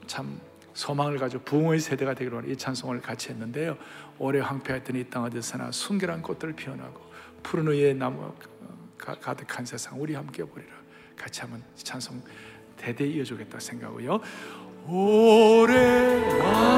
참 0.08 0.40
소망을 0.74 1.18
가지고 1.18 1.44
부흥의 1.44 1.80
세대가 1.80 2.14
되기로 2.14 2.38
하는 2.38 2.50
이 2.50 2.56
찬송을 2.58 3.02
같이 3.02 3.30
했는데요. 3.30 3.78
오래 4.18 4.40
황폐했던 4.40 4.96
이 4.96 5.04
땅 5.10 5.24
어디서나 5.24 5.72
순결한 5.72 6.22
꽃들 6.22 6.54
피어나고 6.54 7.02
푸른 7.44 7.68
의에 7.68 7.94
나무 7.94 8.34
가득한 8.98 9.66
세상 9.66 10.02
우리 10.02 10.16
함께 10.16 10.44
보리라. 10.44 10.74
같이 11.18 11.42
한번 11.42 11.64
찬송 11.76 12.22
대대 12.78 13.06
이어주겠다 13.06 13.60
생각하고요. 13.60 14.20
오래 14.88 16.75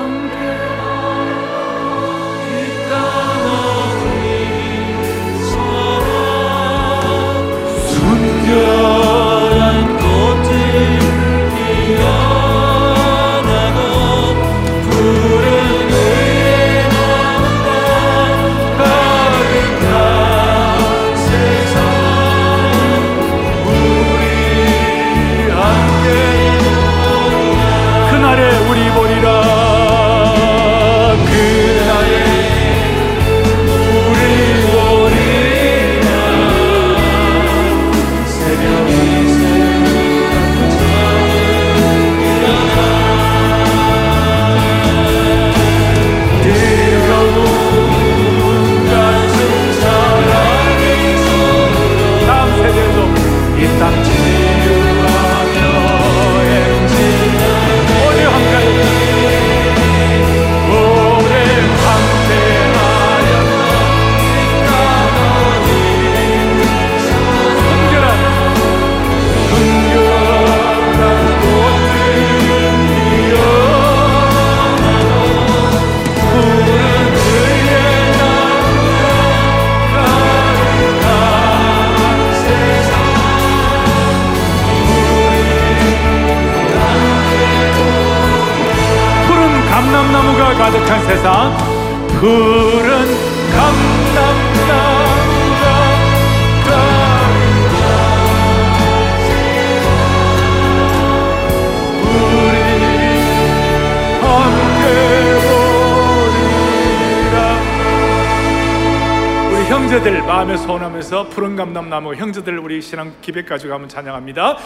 소원하면서 111.07 111.29
푸른 111.29 111.55
감람나무 111.55 112.15
형제들 112.15 112.59
우리 112.59 112.81
신앙 112.81 113.13
기백 113.21 113.47
가지고 113.47 113.73
한번 113.73 113.87
찬양합니다. 113.89 114.57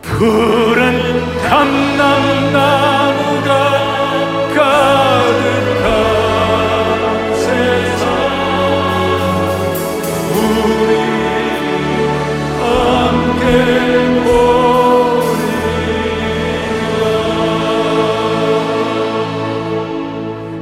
푸른 0.00 1.20
감람나무가 1.42 2.92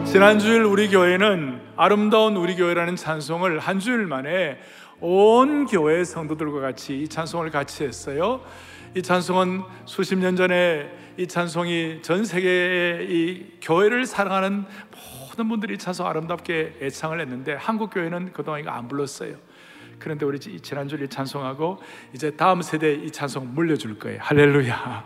지난주일 0.04 0.64
우리 0.64 0.88
교회는 0.88 1.49
아름다운 1.82 2.36
우리 2.36 2.56
교회라는 2.56 2.94
찬송을 2.96 3.58
한 3.58 3.80
주일 3.80 4.04
만에 4.04 4.58
온 5.00 5.64
교회 5.64 6.04
성도들과 6.04 6.60
같이 6.60 7.00
이 7.00 7.08
찬송을 7.08 7.50
같이 7.50 7.84
했어요. 7.84 8.42
이 8.94 9.00
찬송은 9.00 9.62
수십 9.86 10.18
년 10.18 10.36
전에 10.36 10.94
이 11.16 11.26
찬송이 11.26 12.00
전 12.02 12.26
세계의 12.26 13.10
이 13.10 13.46
교회를 13.62 14.04
사랑하는 14.04 14.66
모든 15.30 15.48
분들이 15.48 15.78
찬송 15.78 16.06
아름답게 16.06 16.80
애창을 16.82 17.18
했는데 17.18 17.54
한국 17.54 17.94
교회는 17.94 18.34
그동안 18.34 18.60
이거 18.60 18.70
안 18.70 18.86
불렀어요. 18.86 19.36
그런데 19.98 20.26
우리 20.26 20.38
지난주에 20.38 21.06
찬송하고 21.06 21.78
이제 22.12 22.30
다음 22.32 22.60
세대에 22.60 22.92
이 22.92 23.10
찬송 23.10 23.54
물려줄 23.54 23.98
거예요. 23.98 24.18
할렐루야. 24.20 25.04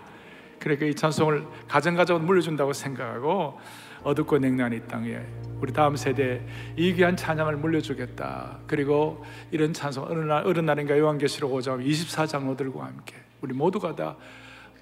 그러니까 0.58 0.86
이 0.86 0.94
찬송을 0.96 1.46
가정가정으로 1.68 2.24
물려준다고 2.24 2.72
생각하고 2.72 3.60
어둡고 4.04 4.38
냉랭한 4.38 4.72
이 4.74 4.80
땅에 4.86 5.20
우리 5.60 5.72
다음 5.72 5.96
세대 5.96 6.46
이 6.76 6.92
귀한 6.92 7.16
찬양을 7.16 7.56
물려주겠다. 7.56 8.58
그리고 8.66 9.24
이런 9.50 9.72
찬송 9.72 10.04
어느 10.04 10.20
날 10.20 10.46
어느 10.46 10.58
날인가 10.58 10.98
요한계시록 10.98 11.50
5장 11.52 11.84
24장로들과 11.86 12.80
함께 12.80 13.16
우리 13.40 13.54
모두가 13.54 13.96
다 13.96 14.16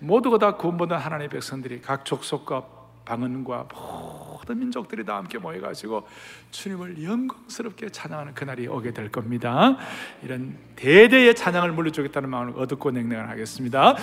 모두가 0.01 0.39
다 0.39 0.57
구원받은 0.57 0.97
하나님의 0.97 1.29
백성들이 1.29 1.81
각 1.81 2.05
족속과 2.05 2.67
방언과 3.05 3.69
모든 3.73 4.59
민족들이 4.59 5.05
다 5.05 5.17
함께 5.17 5.39
모여가지고 5.39 6.07
주님을 6.51 7.03
영광스럽게 7.03 7.91
찬양하는 7.91 8.35
그날이 8.35 8.67
오게 8.67 8.93
될 8.93 9.11
겁니다. 9.11 9.77
이런 10.23 10.57
대대의 10.77 11.35
찬양을 11.35 11.73
물려주겠다는 11.73 12.29
마음을 12.29 12.55
어둡고 12.57 12.91
냉랭한 12.91 13.29
하겠습니다. 13.29 13.97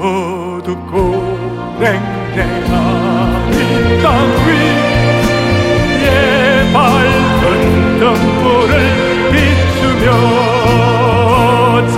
어둡고 0.00 0.96
냉랭한 1.78 3.52
이 3.52 3.54
땅 4.02 4.06
위에 4.46 6.08
밝은 6.72 7.98
등불을 8.00 8.72
비추며 9.30 10.06
진 11.86 11.94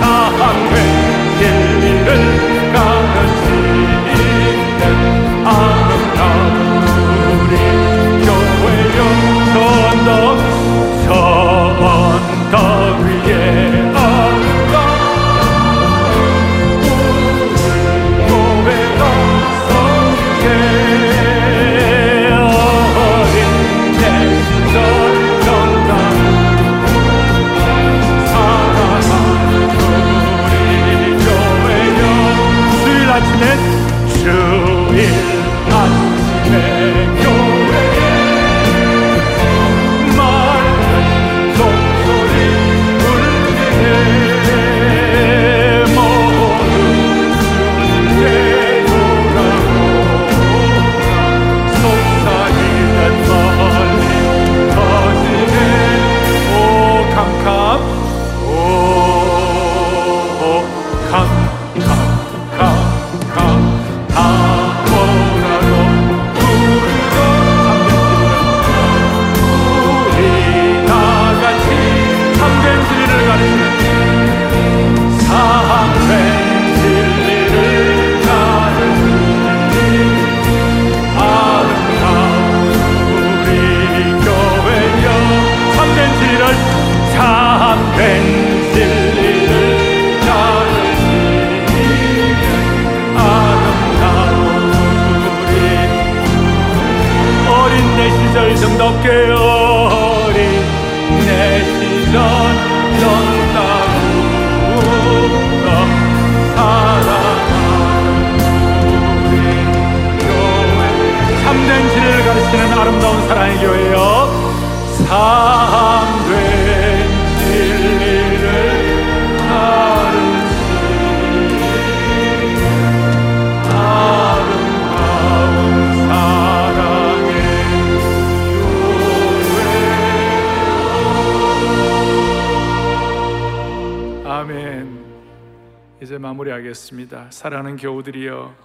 마무리하겠습니다 136.73 137.27
사랑하는 137.29 137.77
교우들이여 137.77 138.55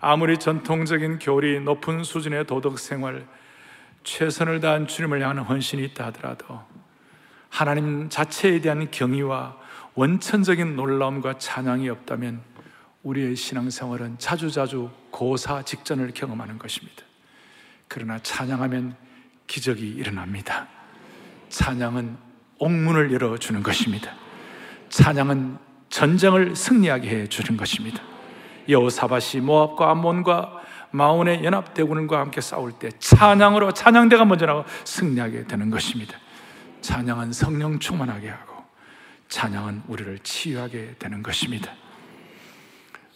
아무리 0.00 0.38
전통적인 0.38 1.18
교리 1.20 1.60
높은 1.60 2.04
수준의 2.04 2.46
도덕 2.46 2.78
생활 2.78 3.26
최선을 4.04 4.60
다한 4.60 4.86
주님을 4.86 5.22
향하는 5.22 5.44
헌신이 5.44 5.82
있다 5.84 6.06
하더라도 6.06 6.60
하나님 7.48 8.08
자체에 8.08 8.60
대한 8.60 8.90
경의와 8.90 9.56
원천적인 9.94 10.76
놀라움과 10.76 11.38
찬양이 11.38 11.88
없다면 11.88 12.42
우리의 13.02 13.36
신앙생활은 13.36 14.18
자주자주 14.18 14.90
고사 15.10 15.62
직전을 15.62 16.12
경험하는 16.12 16.58
것입니다. 16.58 17.02
그러나 17.88 18.18
찬양하면 18.18 18.96
기적이 19.46 19.88
일어납니다. 19.88 20.66
찬양은 21.48 22.16
옥문을 22.58 23.12
열어주는 23.12 23.62
것입니다. 23.62 24.12
찬양은 24.88 25.65
전쟁을 25.88 26.56
승리하게 26.56 27.08
해 27.08 27.26
주는 27.28 27.56
것입니다. 27.56 28.02
여호사밧이 28.68 29.40
모압과 29.42 29.90
암몬과 29.90 30.62
마온의 30.90 31.44
연합 31.44 31.74
대군과 31.74 32.20
함께 32.20 32.40
싸울 32.40 32.72
때 32.72 32.90
찬양으로 32.98 33.72
찬양대가 33.72 34.24
먼저 34.24 34.46
나고 34.46 34.64
승리하게 34.84 35.46
되는 35.46 35.70
것입니다. 35.70 36.18
찬양은 36.80 37.32
성령 37.32 37.78
충만하게 37.78 38.30
하고 38.30 38.64
찬양은 39.28 39.82
우리를 39.88 40.18
치유하게 40.20 40.96
되는 40.98 41.22
것입니다. 41.22 41.72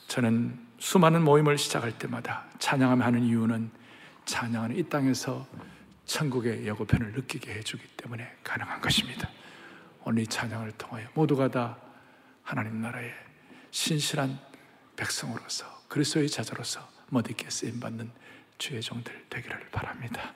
저는 0.08 0.58
수많은 0.78 1.22
모임을 1.22 1.56
시작할 1.56 1.92
때마다 1.92 2.44
찬양하며 2.58 3.04
하는 3.04 3.22
이유는 3.22 3.70
찬양은 4.24 4.76
이 4.76 4.82
땅에서 4.88 5.46
천국의 6.06 6.66
예고편을 6.66 7.12
느끼게 7.12 7.54
해주기 7.54 7.84
때문에 7.96 8.28
가능한 8.42 8.80
것입니다. 8.80 9.28
오늘 10.04 10.24
이 10.24 10.26
찬양을 10.26 10.72
통하여 10.72 11.06
모두가 11.14 11.48
다 11.48 11.76
하나님 12.50 12.82
나라의 12.82 13.14
신실한 13.70 14.36
백성으로서 14.96 15.66
그리스도의 15.86 16.28
자녀로서 16.28 16.80
멋있게 17.10 17.48
쓰임 17.48 17.78
받는 17.78 18.10
주의 18.58 18.82
종들 18.82 19.26
되기를 19.30 19.70
바랍니다. 19.70 20.34